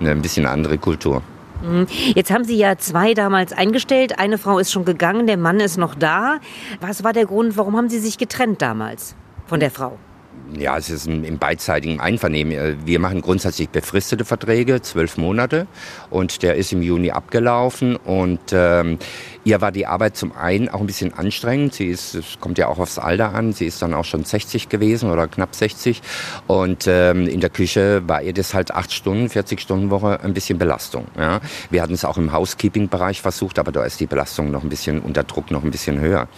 eine 0.00 0.10
ein 0.10 0.22
bisschen 0.22 0.46
andere 0.46 0.78
Kultur. 0.78 1.22
Mhm. 1.62 1.86
Jetzt 2.14 2.30
haben 2.30 2.44
Sie 2.44 2.56
ja 2.56 2.76
zwei 2.76 3.14
damals 3.14 3.52
eingestellt. 3.52 4.18
Eine 4.18 4.38
Frau 4.38 4.58
ist 4.58 4.72
schon 4.72 4.84
gegangen, 4.84 5.26
der 5.26 5.36
Mann 5.36 5.60
ist 5.60 5.78
noch 5.78 5.94
da. 5.94 6.38
Was 6.80 7.04
war 7.04 7.12
der 7.12 7.26
Grund, 7.26 7.56
warum 7.56 7.76
haben 7.76 7.88
Sie 7.88 7.98
sich 7.98 8.18
getrennt 8.18 8.60
damals 8.62 9.14
von 9.46 9.60
der 9.60 9.70
Frau? 9.70 9.98
Ja, 10.58 10.76
es 10.76 10.90
ist 10.90 11.06
im 11.06 11.38
beidseitigen 11.38 12.00
Einvernehmen. 12.00 12.52
Äh, 12.52 12.74
wir 12.84 12.98
machen 12.98 13.22
grundsätzlich 13.22 13.70
befristete 13.70 14.24
Verträge, 14.24 14.82
zwölf 14.82 15.16
Monate, 15.16 15.66
und 16.10 16.42
der 16.42 16.56
ist 16.56 16.72
im 16.72 16.82
Juni 16.82 17.10
abgelaufen. 17.10 17.96
Und 17.96 18.40
ähm, 18.52 18.98
Ihr 19.44 19.60
war 19.60 19.72
die 19.72 19.86
Arbeit 19.86 20.16
zum 20.16 20.36
einen 20.36 20.68
auch 20.68 20.80
ein 20.80 20.86
bisschen 20.86 21.14
anstrengend. 21.14 21.74
Sie 21.74 21.88
ist, 21.88 22.14
es 22.14 22.38
kommt 22.38 22.58
ja 22.58 22.68
auch 22.68 22.78
aufs 22.78 22.98
Alter 22.98 23.34
an. 23.34 23.52
Sie 23.52 23.66
ist 23.66 23.82
dann 23.82 23.92
auch 23.92 24.04
schon 24.04 24.24
60 24.24 24.68
gewesen 24.68 25.10
oder 25.10 25.26
knapp 25.26 25.56
60. 25.56 26.00
Und 26.46 26.86
ähm, 26.86 27.26
in 27.26 27.40
der 27.40 27.50
Küche 27.50 28.06
war 28.06 28.22
ihr 28.22 28.32
das 28.32 28.54
halt 28.54 28.72
acht 28.72 28.92
Stunden, 28.92 29.28
40 29.28 29.60
Stunden 29.60 29.90
Woche 29.90 30.20
ein 30.20 30.32
bisschen 30.32 30.58
Belastung. 30.58 31.06
Ja. 31.18 31.40
Wir 31.70 31.82
hatten 31.82 31.94
es 31.94 32.04
auch 32.04 32.18
im 32.18 32.32
Housekeeping-Bereich 32.32 33.20
versucht, 33.20 33.58
aber 33.58 33.72
da 33.72 33.84
ist 33.84 33.98
die 33.98 34.06
Belastung 34.06 34.52
noch 34.52 34.62
ein 34.62 34.68
bisschen 34.68 35.00
unter 35.00 35.24
Druck 35.24 35.50
noch 35.50 35.64
ein 35.64 35.72
bisschen 35.72 36.00
höher. 36.00 36.28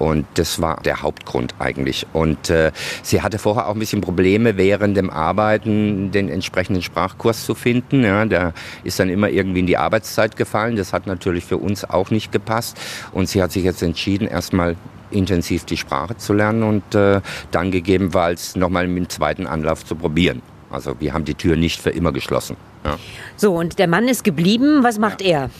Und 0.00 0.26
das 0.34 0.60
war 0.60 0.80
der 0.82 1.02
Hauptgrund 1.02 1.54
eigentlich. 1.60 2.08
Und 2.12 2.50
äh, 2.50 2.72
sie 3.04 3.22
hatte 3.22 3.38
vorher 3.38 3.68
auch 3.68 3.74
ein 3.74 3.78
bisschen 3.78 4.00
Probleme 4.00 4.56
während 4.56 4.96
dem 4.96 5.10
Arbeiten 5.10 6.10
den 6.10 6.28
entsprechenden 6.28 6.82
Sprachkurs 6.82 7.44
zu 7.44 7.54
finden. 7.54 8.02
Ja. 8.02 8.24
Der 8.24 8.52
ist 8.82 8.98
dann 8.98 9.10
immer 9.10 9.28
irgendwie 9.28 9.60
in 9.60 9.66
die 9.66 9.76
Arbeitszeit 9.76 10.36
gefallen. 10.36 10.74
Das 10.74 10.92
hat 10.92 11.06
natürlich 11.06 11.44
für 11.44 11.58
uns 11.58 11.84
auch 11.84 12.10
nicht 12.10 12.32
gepasst 12.32 12.47
gepasst. 12.48 12.76
Und 13.12 13.28
sie 13.28 13.42
hat 13.42 13.52
sich 13.52 13.64
jetzt 13.64 13.82
entschieden, 13.82 14.26
erstmal 14.26 14.76
intensiv 15.10 15.64
die 15.64 15.76
Sprache 15.76 16.16
zu 16.16 16.32
lernen 16.32 16.62
und 16.62 16.94
äh, 16.94 17.20
dann 17.50 17.70
gegebenenfalls 17.70 18.56
nochmal 18.56 18.86
mit 18.88 18.96
dem 18.96 19.08
zweiten 19.08 19.46
Anlauf 19.46 19.84
zu 19.84 19.94
probieren. 19.94 20.42
Also 20.70 20.96
wir 21.00 21.14
haben 21.14 21.24
die 21.24 21.34
Tür 21.34 21.56
nicht 21.56 21.80
für 21.80 21.90
immer 21.90 22.12
geschlossen. 22.12 22.56
Ja. 22.84 22.98
So, 23.36 23.54
und 23.54 23.78
der 23.78 23.88
Mann 23.88 24.06
ist 24.06 24.22
geblieben. 24.22 24.82
Was 24.82 24.98
macht 24.98 25.22
ja. 25.22 25.28
er? 25.28 25.50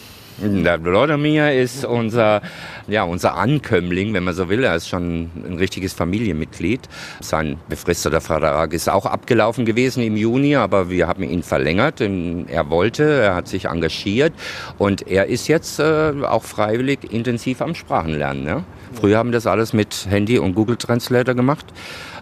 Der 0.41 0.85
Wladimir 0.85 1.53
ist 1.53 1.85
unser, 1.85 2.43
ja, 2.87 3.03
unser 3.03 3.35
Ankömmling, 3.35 4.15
wenn 4.15 4.23
man 4.23 4.35
so 4.35 4.49
will. 4.49 4.63
Er 4.63 4.77
ist 4.77 4.89
schon 4.89 5.31
ein 5.35 5.57
richtiges 5.59 5.93
Familienmitglied. 5.93 6.81
Sein 7.21 7.59
befristeter 7.69 8.21
Vertrag 8.21 8.73
ist 8.73 8.89
auch 8.89 9.05
abgelaufen 9.05 9.65
gewesen 9.65 10.01
im 10.03 10.17
Juni, 10.17 10.55
aber 10.55 10.91
wir 10.91 11.09
haben 11.09 11.25
ihn 11.25 11.43
verlängert. 11.43 12.01
Er 12.01 12.71
wollte, 12.71 13.03
er 13.03 13.35
hat 13.35 13.49
sich 13.49 13.65
engagiert 13.65 14.33
und 14.79 15.09
er 15.09 15.27
ist 15.27 15.49
jetzt 15.49 15.81
äh, 15.81 16.13
auch 16.23 16.45
freiwillig 16.45 17.13
intensiv 17.13 17.61
am 17.61 17.75
Sprachenlernen. 17.75 18.45
Ne? 18.45 18.65
Früher 18.93 19.19
haben 19.19 19.31
wir 19.31 19.35
das 19.35 19.47
alles 19.49 19.73
mit 19.73 20.07
Handy 20.09 20.39
und 20.39 20.55
Google 20.55 20.77
Translator 20.77 21.35
gemacht. 21.35 21.67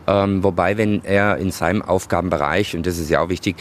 Ähm, 0.07 0.43
wobei, 0.43 0.79
wenn 0.79 1.05
er 1.05 1.37
in 1.37 1.51
seinem 1.51 1.83
Aufgabenbereich, 1.83 2.75
und 2.75 2.87
das 2.87 2.97
ist 2.97 3.11
ja 3.11 3.21
auch 3.21 3.29
wichtig, 3.29 3.57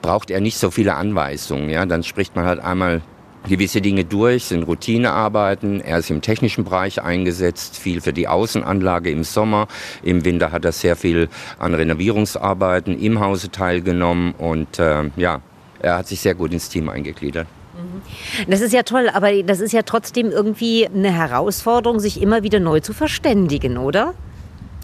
braucht 0.00 0.30
er 0.30 0.40
nicht 0.40 0.58
so 0.58 0.70
viele 0.70 0.94
Anweisungen. 0.94 1.70
Ja? 1.70 1.86
Dann 1.86 2.04
spricht 2.04 2.36
man 2.36 2.44
halt 2.44 2.60
einmal 2.60 3.00
gewisse 3.48 3.80
Dinge 3.80 4.04
durch, 4.04 4.44
sind 4.44 4.64
Routinearbeiten. 4.64 5.80
Er 5.80 5.98
ist 5.98 6.10
im 6.10 6.20
technischen 6.20 6.64
Bereich 6.64 7.02
eingesetzt, 7.02 7.76
viel 7.76 8.00
für 8.00 8.12
die 8.12 8.28
Außenanlage 8.28 9.10
im 9.10 9.24
Sommer. 9.24 9.68
Im 10.02 10.24
Winter 10.24 10.52
hat 10.52 10.64
er 10.64 10.72
sehr 10.72 10.96
viel 10.96 11.28
an 11.58 11.74
Renovierungsarbeiten 11.74 12.98
im 12.98 13.20
Hause 13.20 13.50
teilgenommen 13.50 14.32
und 14.32 14.78
äh, 14.78 15.10
ja, 15.16 15.40
er 15.80 15.98
hat 15.98 16.08
sich 16.08 16.20
sehr 16.20 16.34
gut 16.34 16.52
ins 16.52 16.68
Team 16.68 16.88
eingegliedert. 16.88 17.46
Mhm. 17.76 18.50
Das 18.50 18.60
ist 18.60 18.72
ja 18.72 18.82
toll, 18.82 19.10
aber 19.12 19.42
das 19.42 19.60
ist 19.60 19.72
ja 19.72 19.82
trotzdem 19.82 20.30
irgendwie 20.30 20.86
eine 20.86 21.12
Herausforderung, 21.12 22.00
sich 22.00 22.20
immer 22.20 22.42
wieder 22.42 22.60
neu 22.60 22.80
zu 22.80 22.92
verständigen, 22.92 23.76
oder? 23.76 24.14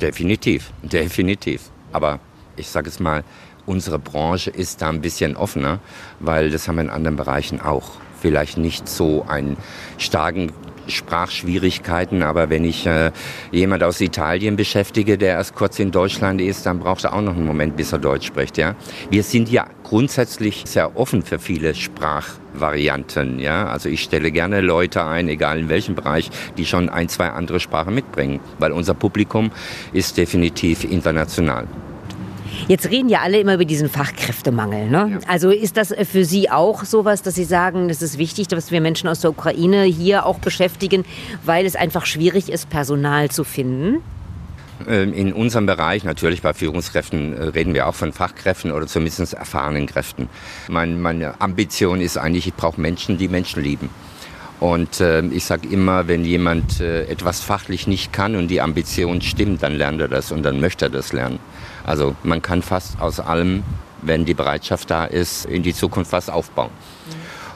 Definitiv, 0.01 0.71
definitiv. 0.83 1.71
Aber 1.93 2.21
ich 2.57 2.69
sage 2.69 2.89
es 2.89 3.01
mal, 3.01 3.25
unsere 3.67 3.99
Branche 3.99 4.51
ist 4.51 4.83
da 4.83 4.89
ein 4.89 5.01
bisschen 5.01 5.37
offener, 5.37 5.79
weil 6.21 6.51
das 6.51 6.69
haben 6.69 6.77
wir 6.77 6.83
in 6.83 6.91
anderen 6.91 7.17
Bereichen 7.17 7.61
auch 7.61 7.93
vielleicht 8.23 8.57
nicht 8.57 8.89
so 8.89 9.27
einen 9.29 9.57
starken 9.99 10.53
Sprachschwierigkeiten, 10.89 12.23
aber 12.23 12.51
wenn 12.51 12.65
ich 12.65 12.87
äh, 12.87 13.13
jemand 13.51 13.83
aus 13.83 14.01
Italien 14.01 14.57
beschäftige, 14.57 15.19
der 15.19 15.35
erst 15.35 15.55
kurz 15.55 15.79
in 15.79 15.91
Deutschland 15.91 16.41
ist, 16.41 16.67
dann 16.67 16.81
braucht 16.81 17.05
er 17.05 17.15
auch 17.15 17.21
noch 17.21 17.37
einen 17.37 17.47
Moment, 17.47 17.77
bis 17.77 17.93
er 17.93 17.99
Deutsch 17.99 18.27
spricht. 18.27 18.59
Ja, 18.59 18.75
wir 19.11 19.23
sind 19.23 19.49
ja 19.49 19.67
grundsätzlich 19.85 20.65
sehr 20.67 20.97
offen 20.97 21.23
für 21.23 21.39
viele 21.39 21.75
Sprachvarianten. 21.75 23.39
Ja, 23.39 23.67
also 23.67 23.89
ich 23.89 24.03
stelle 24.03 24.31
gerne 24.33 24.61
Leute 24.61 25.05
ein, 25.05 25.29
egal 25.29 25.61
in 25.61 25.69
welchem 25.69 25.95
Bereich, 25.95 26.31
die 26.57 26.67
schon 26.67 26.89
ein, 26.89 27.09
zwei 27.09 27.31
andere 27.31 27.61
Sprachen 27.61 27.95
mitbringen, 27.95 28.41
weil 28.59 28.73
unser 28.73 28.95
Publikum 28.95 29.51
ist 29.93 30.17
definitiv 30.17 30.85
international. 30.85 31.69
Jetzt 32.69 32.91
reden 32.91 33.09
ja 33.09 33.21
alle 33.21 33.39
immer 33.39 33.55
über 33.55 33.65
diesen 33.65 33.89
Fachkräftemangel. 33.89 34.89
Ne? 34.89 35.11
Ja. 35.13 35.29
Also 35.29 35.51
ist 35.51 35.77
das 35.77 35.95
für 36.11 36.25
Sie 36.25 36.51
auch 36.51 36.85
sowas, 36.85 37.23
dass 37.23 37.35
Sie 37.35 37.45
sagen, 37.45 37.91
es 37.91 38.03
ist 38.03 38.19
wichtig, 38.19 38.49
dass 38.49 38.71
wir 38.71 38.81
Menschen 38.81 39.09
aus 39.09 39.21
der 39.21 39.31
Ukraine 39.31 39.85
hier 39.85 40.27
auch 40.27 40.39
beschäftigen, 40.39 41.05
weil 41.45 41.67
es 41.67 41.77
einfach 41.77 42.07
schwierig 42.07 42.51
ist, 42.51 42.71
Personal 42.71 43.31
zu 43.31 43.45
finden? 43.45 44.03
Ähm, 44.89 45.13
in 45.13 45.33
unserem 45.33 45.67
Bereich, 45.67 46.05
natürlich 46.05 46.43
bei 46.43 46.55
Führungskräften, 46.55 47.35
äh, 47.35 47.43
reden 47.45 47.75
wir 47.75 47.87
auch 47.87 47.95
von 47.95 48.13
Fachkräften 48.13 48.73
oder 48.73 48.87
zumindest 48.87 49.35
erfahrenen 49.35 49.87
Kräften. 49.87 50.29
Mein, 50.69 51.01
meine 51.01 51.41
Ambition 51.41 52.01
ist 52.01 52.17
eigentlich, 52.17 52.47
ich 52.47 52.55
brauche 52.55 52.81
Menschen, 52.81 53.19
die 53.19 53.29
Menschen 53.29 53.63
lieben. 53.63 53.91
Und 54.61 55.01
äh, 55.01 55.23
ich 55.27 55.45
sage 55.45 55.69
immer, 55.69 56.07
wenn 56.07 56.25
jemand 56.25 56.81
äh, 56.81 57.05
etwas 57.07 57.41
fachlich 57.41 57.87
nicht 57.87 58.13
kann 58.13 58.37
und 58.37 58.49
die 58.49 58.61
Ambition 58.61 59.21
stimmt, 59.21 59.63
dann 59.63 59.75
lernt 59.75 60.01
er 60.01 60.09
das 60.09 60.31
und 60.31 60.45
dann 60.45 60.61
möchte 60.61 60.87
er 60.87 60.91
das 60.91 61.13
lernen. 61.13 61.41
Also 61.85 62.15
man 62.23 62.43
kann 62.43 62.63
fast 62.63 63.01
aus 63.01 63.21
allem, 63.21 63.63
wenn 64.03 64.25
die 64.25 64.35
Bereitschaft 64.35 64.91
da 64.91 65.05
ist, 65.05 65.47
in 65.47 65.63
die 65.63 65.75
Zukunft 65.75 66.13
was 66.13 66.29
aufbauen. 66.29 66.71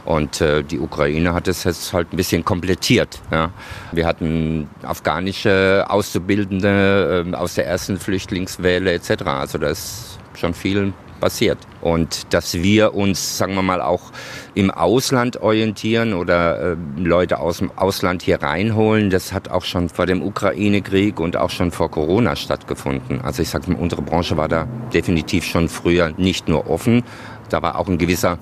Und 0.04 0.40
äh, 0.40 0.62
die 0.62 0.78
Ukraine 0.78 1.34
hat 1.34 1.48
es 1.48 1.64
jetzt 1.64 1.92
halt 1.92 2.12
ein 2.12 2.16
bisschen 2.16 2.44
komplettiert. 2.44 3.20
Ja. 3.32 3.50
Wir 3.90 4.06
hatten 4.06 4.70
afghanische 4.84 5.84
Auszubildende 5.88 7.24
äh, 7.28 7.34
aus 7.34 7.54
der 7.54 7.66
ersten 7.66 7.98
Flüchtlingswelle 7.98 8.92
etc. 8.92 9.24
Also 9.24 9.58
da 9.58 9.68
ist 9.68 10.18
schon 10.34 10.54
viel 10.54 10.92
passiert. 11.16 11.59
Und 11.81 12.33
dass 12.33 12.55
wir 12.55 12.94
uns, 12.94 13.38
sagen 13.38 13.55
wir 13.55 13.62
mal, 13.62 13.81
auch 13.81 14.12
im 14.55 14.70
Ausland 14.70 15.40
orientieren 15.40 16.14
oder 16.14 16.72
äh, 16.72 16.76
Leute 16.96 17.38
aus 17.40 17.59
dem 17.59 17.70
Ausland 17.76 18.22
hier 18.22 18.42
reinholen, 18.42 19.11
das 19.11 19.33
hat 19.33 19.50
auch 19.50 19.64
schon 19.64 19.88
vor 19.88 20.07
dem 20.07 20.22
Ukraine-Krieg 20.22 21.20
und 21.20 21.37
auch 21.37 21.50
schon 21.50 21.70
vor 21.70 21.90
Corona 21.90 22.37
stattgefunden. 22.37 23.20
Also 23.20 23.42
ich 23.42 23.48
sage 23.48 23.70
mal, 23.70 23.79
unsere 23.79 24.02
Branche 24.02 24.37
war 24.37 24.48
da 24.48 24.66
definitiv 24.92 25.44
schon 25.44 25.68
früher 25.68 26.12
nicht 26.16 26.48
nur 26.48 26.70
offen, 26.70 27.02
da 27.48 27.62
war 27.62 27.79
auch 27.79 27.88
ein 27.88 27.98
gewisser 27.98 28.38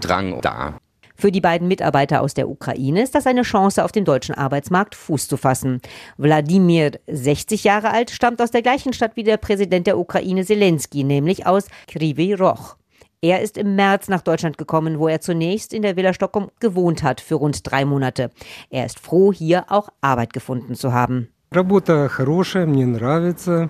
Drang 0.00 0.40
da. 0.40 0.74
Für 1.21 1.31
die 1.31 1.41
beiden 1.41 1.67
Mitarbeiter 1.67 2.21
aus 2.21 2.35
der 2.35 2.47
Ukraine 2.47 3.01
ist 3.01 3.15
das 3.15 3.25
eine 3.25 3.41
Chance, 3.41 3.83
auf 3.83 3.91
dem 3.91 4.05
deutschen 4.05 4.35
Arbeitsmarkt 4.35 4.93
Fuß 4.93 5.27
zu 5.27 5.35
fassen. 5.35 5.81
Wladimir, 6.17 6.91
60 7.07 7.63
Jahre 7.63 7.89
alt, 7.89 8.11
stammt 8.11 8.41
aus 8.41 8.51
der 8.51 8.61
gleichen 8.61 8.93
Stadt 8.93 9.15
wie 9.15 9.23
der 9.23 9.37
Präsident 9.37 9.87
der 9.87 9.97
Ukraine 9.97 10.45
Zelensky, 10.45 11.03
nämlich 11.03 11.47
aus 11.47 11.67
Kryvyi 11.87 12.33
Roch. 12.33 12.75
Er 13.19 13.41
ist 13.41 13.57
im 13.57 13.75
März 13.75 14.09
nach 14.09 14.21
Deutschland 14.21 14.59
gekommen, 14.59 14.99
wo 14.99 15.07
er 15.07 15.19
zunächst 15.19 15.73
in 15.73 15.81
der 15.81 15.95
Villa 15.95 16.13
Stockholm 16.13 16.49
gewohnt 16.59 17.01
hat 17.01 17.19
für 17.19 17.35
rund 17.35 17.69
drei 17.69 17.83
Monate. 17.83 18.29
Er 18.69 18.85
ist 18.85 18.99
froh, 18.99 19.33
hier 19.33 19.65
auch 19.69 19.89
Arbeit 20.01 20.33
gefunden 20.33 20.75
zu 20.75 20.93
haben. 20.93 21.29
Работа 21.49 22.09
хорошая, 22.09 22.65
мне 22.65 22.85
нравится, 22.85 23.69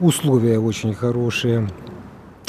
условия 0.00 0.58
очень 0.58 0.94
хорошие. 0.94 1.68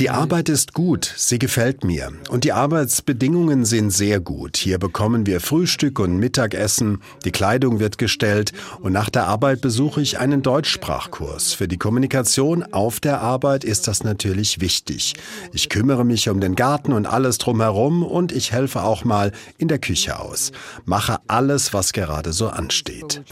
Die 0.01 0.11
Arbeit 0.11 0.49
ist 0.49 0.75
gut, 0.75 1.15
sie 1.17 1.39
gefällt 1.39 1.85
mir. 1.85 2.11
Und 2.29 2.43
die 2.43 2.51
Arbeitsbedingungen 2.51 3.65
sind 3.65 3.91
sehr 3.91 4.19
gut. 4.19 4.57
Hier 4.57 4.79
bekommen 4.79 5.25
wir 5.25 5.41
Frühstück 5.41 6.01
und 6.01 6.17
Mittagessen, 6.17 7.01
die 7.25 7.31
Kleidung 7.31 7.79
wird 7.79 7.97
gestellt 7.97 8.53
und 8.81 8.93
nach 8.93 9.09
der 9.09 9.29
Arbeit 9.29 9.61
besuche 9.61 10.01
ich 10.01 10.19
einen 10.19 10.43
Deutschsprachkurs. 10.43 11.53
Für 11.53 11.69
die 11.69 11.77
Kommunikation 11.77 12.65
auf 12.65 12.99
der 12.99 13.21
Arbeit 13.21 13.63
ist 13.63 13.87
das 13.87 14.03
natürlich 14.03 14.61
wichtig. 14.61 15.15
Ich 15.53 15.69
kümmere 15.69 16.05
mich 16.05 16.29
um 16.29 16.41
den 16.41 16.57
Garten 16.57 16.93
und 16.93 17.07
alles 17.07 17.39
drumherum 17.39 18.03
und 18.03 18.33
ich 18.33 18.51
helfe 18.51 18.83
auch 18.83 19.05
mal 19.05 19.31
in 19.59 19.69
der 19.69 19.79
Küche 19.79 20.19
aus. 20.19 20.51
Mache 20.85 21.19
alles, 21.29 21.73
was 21.73 21.93
gerade 21.93 22.33
so 22.33 22.49
ansteht. 22.49 23.23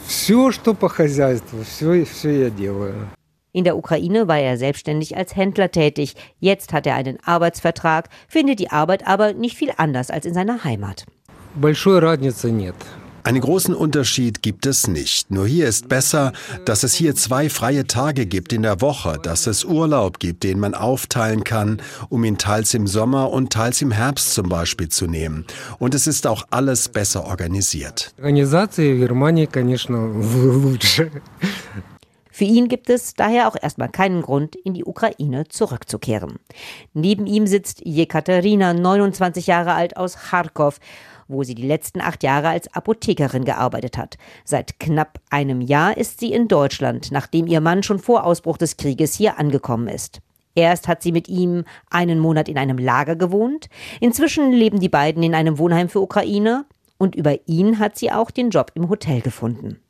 Все, 3.51 3.51
что 3.51 3.51
по 3.51 3.51
хозяйству, 3.51 3.51
все, 3.51 3.51
все 3.51 3.51
я 3.51 3.51
делаю. 3.51 3.51
In 3.53 3.63
der 3.63 3.75
Ukraine 3.75 4.27
war 4.27 4.37
er 4.37 4.57
selbstständig 4.57 5.17
als 5.17 5.35
Händler 5.35 5.71
tätig. 5.71 6.13
Jetzt 6.39 6.73
hat 6.73 6.85
er 6.85 6.93
einen 6.93 7.17
Arbeitsvertrag, 7.25 8.09
findet 8.27 8.59
die 8.59 8.69
Arbeit 8.69 9.07
aber 9.07 9.33
nicht 9.33 9.57
viel 9.57 9.71
anders 9.77 10.11
als 10.11 10.27
in 10.27 10.33
seiner 10.35 10.63
Heimat. 10.63 11.05
Einen 13.27 13.41
großen 13.41 13.75
Unterschied 13.75 14.41
gibt 14.41 14.65
es 14.65 14.87
nicht. 14.87 15.31
Nur 15.31 15.45
hier 15.45 15.67
ist 15.67 15.89
besser, 15.89 16.31
dass 16.63 16.83
es 16.83 16.93
hier 16.93 17.13
zwei 17.13 17.49
freie 17.49 17.85
Tage 17.85 18.25
gibt 18.25 18.53
in 18.53 18.61
der 18.61 18.79
Woche, 18.79 19.19
dass 19.21 19.47
es 19.47 19.65
Urlaub 19.65 20.19
gibt, 20.19 20.43
den 20.43 20.61
man 20.61 20.73
aufteilen 20.73 21.43
kann, 21.43 21.81
um 22.07 22.23
ihn 22.23 22.37
teils 22.37 22.73
im 22.73 22.87
Sommer 22.87 23.31
und 23.31 23.51
teils 23.51 23.81
im 23.81 23.91
Herbst 23.91 24.33
zum 24.33 24.47
Beispiel 24.47 24.87
zu 24.87 25.07
nehmen. 25.07 25.45
Und 25.77 25.93
es 25.93 26.07
ist 26.07 26.25
auch 26.25 26.43
alles 26.51 26.87
besser 26.87 27.25
organisiert. 27.25 28.13
Für 32.32 32.44
ihn 32.44 32.68
gibt 32.68 32.88
es 32.88 33.12
daher 33.12 33.46
auch 33.46 33.56
erstmal 33.60 33.90
keinen 33.90 34.22
Grund, 34.22 34.56
in 34.56 34.72
die 34.72 34.86
Ukraine 34.86 35.46
zurückzukehren. 35.48 36.38
Neben 36.94 37.26
ihm 37.26 37.46
sitzt 37.46 37.82
Jekaterina, 37.84 38.72
29 38.72 39.46
Jahre 39.46 39.74
alt 39.74 39.98
aus 39.98 40.16
Kharkov, 40.16 40.80
wo 41.28 41.42
sie 41.42 41.54
die 41.54 41.66
letzten 41.66 42.00
acht 42.00 42.22
Jahre 42.22 42.48
als 42.48 42.72
Apothekerin 42.74 43.44
gearbeitet 43.44 43.98
hat. 43.98 44.16
Seit 44.44 44.80
knapp 44.80 45.20
einem 45.30 45.60
Jahr 45.60 45.96
ist 45.96 46.20
sie 46.20 46.32
in 46.32 46.48
Deutschland, 46.48 47.12
nachdem 47.12 47.46
ihr 47.46 47.60
Mann 47.60 47.82
schon 47.82 47.98
vor 47.98 48.24
Ausbruch 48.24 48.56
des 48.56 48.78
Krieges 48.78 49.14
hier 49.14 49.38
angekommen 49.38 49.88
ist. 49.88 50.20
Erst 50.54 50.88
hat 50.88 51.02
sie 51.02 51.12
mit 51.12 51.28
ihm 51.28 51.64
einen 51.90 52.18
Monat 52.18 52.48
in 52.48 52.58
einem 52.58 52.78
Lager 52.78 53.16
gewohnt. 53.16 53.68
Inzwischen 54.00 54.52
leben 54.52 54.80
die 54.80 54.88
beiden 54.88 55.22
in 55.22 55.34
einem 55.34 55.58
Wohnheim 55.58 55.88
für 55.88 56.00
Ukrainer 56.00 56.64
und 56.98 57.14
über 57.14 57.36
ihn 57.46 57.78
hat 57.78 57.98
sie 57.98 58.10
auch 58.10 58.30
den 58.30 58.50
Job 58.50 58.70
im 58.74 58.88
Hotel 58.88 59.20
gefunden. 59.20 59.81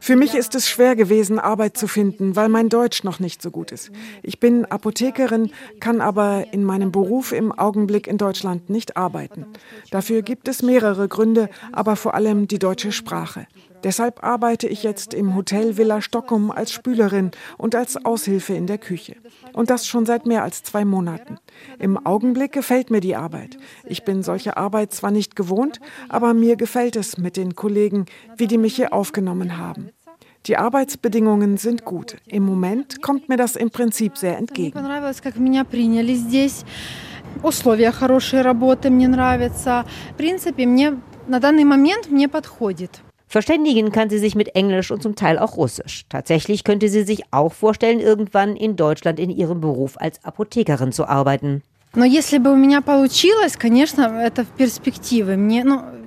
Für 0.00 0.16
mich 0.16 0.34
ist 0.34 0.54
es 0.54 0.68
schwer 0.68 0.96
gewesen, 0.96 1.38
Arbeit 1.38 1.78
zu 1.78 1.86
finden, 1.86 2.36
weil 2.36 2.50
mein 2.50 2.68
Deutsch 2.68 3.04
noch 3.04 3.20
nicht 3.20 3.40
so 3.40 3.50
gut 3.50 3.72
ist. 3.72 3.90
Ich 4.22 4.38
bin 4.38 4.66
Apothekerin, 4.66 5.50
kann 5.80 6.02
aber 6.02 6.52
in 6.52 6.62
meinem 6.62 6.92
Beruf 6.92 7.32
im 7.32 7.52
Augenblick 7.52 8.06
in 8.06 8.18
Deutschland 8.18 8.68
nicht 8.68 8.98
arbeiten. 8.98 9.46
Dafür 9.90 10.20
gibt 10.20 10.46
es 10.46 10.62
mehrere 10.62 11.08
Gründe, 11.08 11.48
aber 11.72 11.96
vor 11.96 12.14
allem 12.14 12.48
die 12.48 12.58
deutsche 12.58 12.92
Sprache. 12.92 13.46
Deshalb 13.83 14.23
arbeite 14.23 14.67
ich 14.67 14.83
jetzt 14.83 15.13
im 15.13 15.35
Hotel 15.35 15.77
Villa 15.77 16.01
Stockholm 16.01 16.49
als 16.51 16.71
Spülerin 16.71 17.31
und 17.57 17.75
als 17.75 18.03
Aushilfe 18.03 18.53
in 18.53 18.67
der 18.67 18.77
Küche. 18.77 19.15
Und 19.53 19.69
das 19.69 19.85
schon 19.85 20.05
seit 20.05 20.25
mehr 20.25 20.43
als 20.43 20.63
zwei 20.63 20.85
Monaten. 20.85 21.37
Im 21.79 22.03
Augenblick 22.05 22.51
gefällt 22.51 22.89
mir 22.89 23.01
die 23.01 23.15
Arbeit. 23.15 23.57
Ich 23.85 24.03
bin 24.03 24.23
solche 24.23 24.57
Arbeit 24.57 24.93
zwar 24.93 25.11
nicht 25.11 25.35
gewohnt, 25.35 25.79
aber 26.09 26.33
mir 26.33 26.55
gefällt 26.55 26.95
es 26.95 27.17
mit 27.17 27.37
den 27.37 27.55
Kollegen, 27.55 28.05
wie 28.37 28.47
die 28.47 28.57
mich 28.57 28.75
hier 28.75 28.93
aufgenommen 28.93 29.57
haben. 29.57 29.89
Die 30.47 30.57
Arbeitsbedingungen 30.57 31.57
sind 31.57 31.85
gut. 31.85 32.17
Im 32.27 32.43
Moment 32.43 33.01
kommt 33.01 33.29
mir 33.29 33.37
das 33.37 33.55
im 33.55 33.71
Prinzip 33.71 34.17
sehr 34.17 34.37
entgegen. 34.37 34.79
условия 37.43 37.91
хорошей 37.91 38.41
работы 38.41 38.89
мне 38.89 39.07
нравятся. 39.07 39.85
В 40.13 40.15
принципе, 40.15 40.65
мне 40.65 40.99
на 41.27 41.39
данный 41.39 41.63
момент 41.63 42.09
мне 42.09 42.27
подходит. 42.27 43.01
Verständigen 43.30 43.92
kann 43.92 44.10
sie 44.10 44.18
sich 44.18 44.34
mit 44.34 44.56
Englisch 44.56 44.90
und 44.90 45.04
zum 45.04 45.14
Teil 45.14 45.38
auch 45.38 45.56
Russisch. 45.56 46.04
Tatsächlich 46.08 46.64
könnte 46.64 46.88
sie 46.88 47.04
sich 47.04 47.22
auch 47.30 47.52
vorstellen, 47.52 48.00
irgendwann 48.00 48.56
in 48.56 48.74
Deutschland 48.74 49.20
in 49.20 49.30
ihrem 49.30 49.60
Beruf 49.60 49.96
als 50.00 50.24
Apothekerin 50.24 50.90
zu 50.90 51.06
arbeiten. 51.06 51.62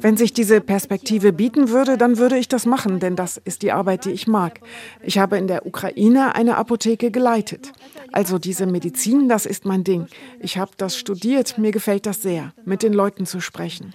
Wenn 0.01 0.17
sich 0.17 0.33
diese 0.33 0.59
Perspektive 0.59 1.31
bieten 1.31 1.69
würde, 1.69 1.97
dann 1.97 2.17
würde 2.17 2.37
ich 2.37 2.49
das 2.49 2.65
machen, 2.65 2.99
denn 2.99 3.15
das 3.15 3.37
ist 3.37 3.61
die 3.61 3.71
Arbeit, 3.71 4.03
die 4.03 4.11
ich 4.11 4.27
mag. 4.27 4.59
Ich 5.01 5.17
habe 5.17 5.37
in 5.37 5.47
der 5.47 5.65
Ukraine 5.65 6.35
eine 6.35 6.57
Apotheke 6.57 7.09
geleitet. 7.09 7.71
Also 8.11 8.37
diese 8.37 8.65
Medizin, 8.65 9.29
das 9.29 9.45
ist 9.45 9.63
mein 9.63 9.85
Ding. 9.85 10.07
Ich 10.41 10.57
habe 10.57 10.71
das 10.75 10.97
studiert, 10.97 11.57
mir 11.57 11.71
gefällt 11.71 12.05
das 12.05 12.21
sehr, 12.21 12.51
mit 12.65 12.83
den 12.83 12.91
Leuten 12.91 13.25
zu 13.25 13.39
sprechen 13.39 13.93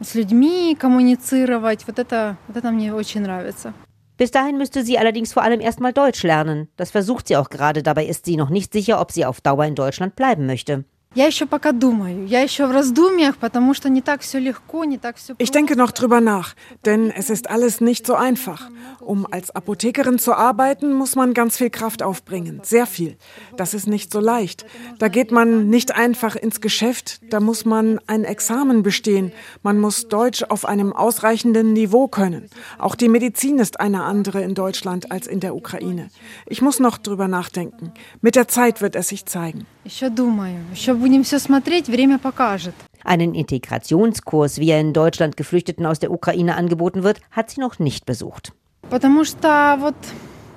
с 0.00 0.14
людьми 0.14 0.76
коммуницировать. 0.78 1.86
Вот 1.86 1.98
это, 1.98 2.36
вот 2.48 2.56
это 2.56 2.70
мне 2.70 2.92
очень 2.94 3.22
нравится. 3.22 3.72
Bis 4.18 4.30
dahin 4.30 4.58
müsste 4.58 4.84
sie 4.84 4.98
allerdings 4.98 5.32
vor 5.32 5.42
allem 5.42 5.60
erstmal 5.60 5.94
Deutsch 5.94 6.22
lernen. 6.24 6.68
Das 6.76 6.90
versucht 6.90 7.28
sie 7.28 7.38
auch 7.38 7.48
gerade. 7.48 7.82
Dabei 7.82 8.04
ist 8.04 8.26
sie 8.26 8.36
noch 8.36 8.50
nicht 8.50 8.70
sicher, 8.72 9.00
ob 9.00 9.12
sie 9.12 9.24
auf 9.24 9.40
Dauer 9.40 9.64
in 9.64 9.74
Deutschland 9.74 10.14
bleiben 10.14 10.44
möchte. 10.44 10.84
Я 11.14 11.26
еще 11.26 11.44
пока 11.44 11.72
думаю. 11.72 12.24
Я 12.24 12.40
еще 12.40 12.66
в 12.66 12.70
раздумьях, 12.70 13.36
потому 13.38 13.74
что 13.74 13.88
не 13.88 14.00
так 14.00 14.20
все 14.20 14.38
легко, 14.38 14.84
не 14.84 14.96
так 14.96 15.16
все 15.16 15.34
Ich 15.38 15.50
denke 15.50 15.74
noch 15.74 15.90
drüber 15.90 16.20
nach, 16.20 16.54
denn 16.84 17.10
es 17.10 17.30
ist 17.30 17.50
alles 17.50 17.80
nicht 17.80 18.06
so 18.06 18.14
einfach. 18.14 18.70
Um 19.00 19.26
als 19.28 19.50
Apothekerin 19.50 20.20
zu 20.20 20.34
arbeiten, 20.34 20.92
muss 20.92 21.16
man 21.16 21.34
ganz 21.34 21.56
viel 21.56 21.68
Kraft 21.68 22.04
aufbringen, 22.04 22.60
sehr 22.62 22.86
viel. 22.86 23.16
Das 23.56 23.74
ist 23.74 23.88
nicht 23.88 24.12
so 24.12 24.20
leicht. 24.20 24.64
Da 25.00 25.08
geht 25.08 25.32
man 25.32 25.68
nicht 25.68 25.96
einfach 25.96 26.36
ins 26.36 26.60
Geschäft, 26.60 27.20
da 27.28 27.40
muss 27.40 27.64
man 27.64 27.98
ein 28.06 28.22
Examen 28.22 28.84
bestehen. 28.84 29.32
Man 29.64 29.80
muss 29.80 30.06
Deutsch 30.06 30.44
auf 30.44 30.64
einem 30.64 30.92
ausreichenden 30.92 31.72
Niveau 31.72 32.06
können. 32.06 32.48
Auch 32.78 32.94
die 32.94 33.08
Medizin 33.08 33.58
ist 33.58 33.80
eine 33.80 34.04
andere 34.04 34.42
in 34.42 34.54
Deutschland 34.54 35.10
als 35.10 35.26
in 35.26 35.40
der 35.40 35.56
Ukraine. 35.56 36.08
Ich 36.46 36.62
muss 36.62 36.78
noch 36.78 36.98
drüber 36.98 37.26
nachdenken. 37.26 37.92
Mit 38.20 38.36
der 38.36 38.46
Zeit 38.46 38.80
wird 38.80 38.94
es 38.94 39.08
sich 39.08 39.26
zeigen. 39.26 39.66
Еще 39.84 40.10
думаю, 40.10 40.58
еще 40.72 41.00
будем 41.04 41.22
все 41.22 41.38
смотреть, 41.38 41.88
время 41.88 42.18
покажет. 42.18 42.74
Einen 43.04 43.34
Integrationskurs, 43.34 44.58
wie 44.58 44.70
er 44.70 44.80
in 44.80 44.92
Deutschland 44.92 45.36
Geflüchteten 45.36 45.86
aus 45.86 45.98
der 45.98 46.10
Ukraine 46.10 46.56
angeboten 46.56 47.02
wird, 47.02 47.20
hat 47.30 47.50
sie 47.50 47.60
noch 47.60 47.78
nicht 47.78 48.06
besucht. 48.06 48.52
Потому 48.90 49.24
что 49.24 49.76
вот 49.80 49.94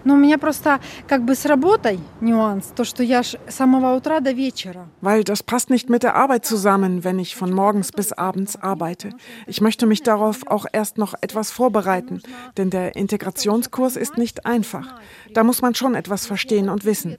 Но 0.08 0.16
у 0.16 0.18
меня 0.18 0.38
просто 0.38 0.80
как 1.08 1.24
бы 1.24 1.34
с 1.36 1.46
работой 1.46 2.00
нюанс, 2.20 2.74
то, 2.76 2.84
что 2.84 3.04
я 3.04 3.24
с 3.24 3.38
самого 3.50 3.96
утра 3.96 4.20
до 4.20 4.32
вечера. 4.32 4.88
Weil 5.02 5.24
das 5.24 5.44
passt 5.44 5.70
nicht 5.70 5.90
mit 5.90 6.04
der 6.04 6.16
Arbeit 6.16 6.46
zusammen, 6.46 7.04
wenn 7.04 7.20
ich 7.20 7.36
von 7.36 7.54
morgens 7.54 7.92
bis 7.92 8.12
abends 8.12 8.56
arbeite. 8.62 9.12
Ich 9.48 9.62
möchte 9.62 9.86
mich 9.86 10.04
darauf 10.04 10.46
auch 10.48 10.66
erst 10.72 10.98
noch 10.98 11.14
etwas 11.22 11.52
vorbereiten, 11.52 12.22
denn 12.58 12.70
der 12.70 12.96
Integrationskurs 12.96 13.96
ist 13.96 14.18
nicht 14.18 14.46
einfach. 14.46 15.00
Da 15.34 15.44
muss 15.44 15.62
man 15.62 15.74
schon 15.74 15.96
etwas 15.96 16.26
verstehen 16.26 16.70
und 16.70 16.86
wissen. 16.86 17.18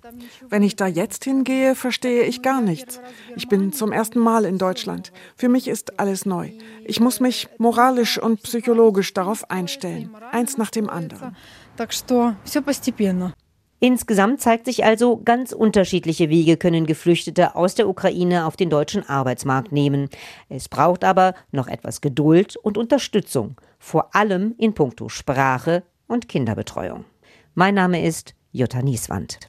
Wenn 0.48 0.62
ich 0.62 0.76
da 0.76 0.86
jetzt 0.86 1.24
hingehe, 1.24 1.74
verstehe 1.74 2.24
ich 2.24 2.42
gar 2.42 2.60
nichts. 2.60 3.00
Ich 3.36 3.48
bin 3.48 3.72
zum 3.72 3.92
ersten 3.92 4.18
Mal 4.18 4.44
in 4.44 4.58
Deutschland. 4.58 5.12
Für 5.36 5.48
mich 5.48 5.68
ist 5.68 5.98
alles 5.98 6.26
neu. 6.26 6.50
Ich 6.84 7.00
muss 7.00 7.18
mich 7.18 7.48
moralisch 7.58 8.18
und 8.18 8.42
psychologisch 8.42 9.14
darauf 9.14 9.50
einstellen, 9.50 10.10
eins 10.32 10.58
nach 10.58 10.70
dem 10.70 10.90
anderen. 10.90 11.34
Insgesamt 13.81 14.41
zeigt 14.41 14.65
sich 14.65 14.83
also, 14.83 15.21
ganz 15.23 15.53
unterschiedliche 15.53 16.29
Wege 16.29 16.57
können 16.57 16.85
Geflüchtete 16.85 17.55
aus 17.55 17.75
der 17.75 17.87
Ukraine 17.87 18.45
auf 18.45 18.57
den 18.57 18.69
deutschen 18.69 19.07
Arbeitsmarkt 19.07 19.71
nehmen. 19.71 20.09
Es 20.49 20.67
braucht 20.67 21.05
aber 21.05 21.33
noch 21.51 21.69
etwas 21.69 22.01
Geduld 22.01 22.57
und 22.57 22.77
Unterstützung, 22.77 23.55
vor 23.77 24.13
allem 24.13 24.53
in 24.57 24.73
puncto 24.73 25.07
Sprache 25.07 25.83
und 26.07 26.27
Kinderbetreuung. 26.27 27.05
Mein 27.55 27.75
Name 27.75 28.05
ist 28.05 28.35
Jutta 28.51 28.81
Nieswand. 28.81 29.37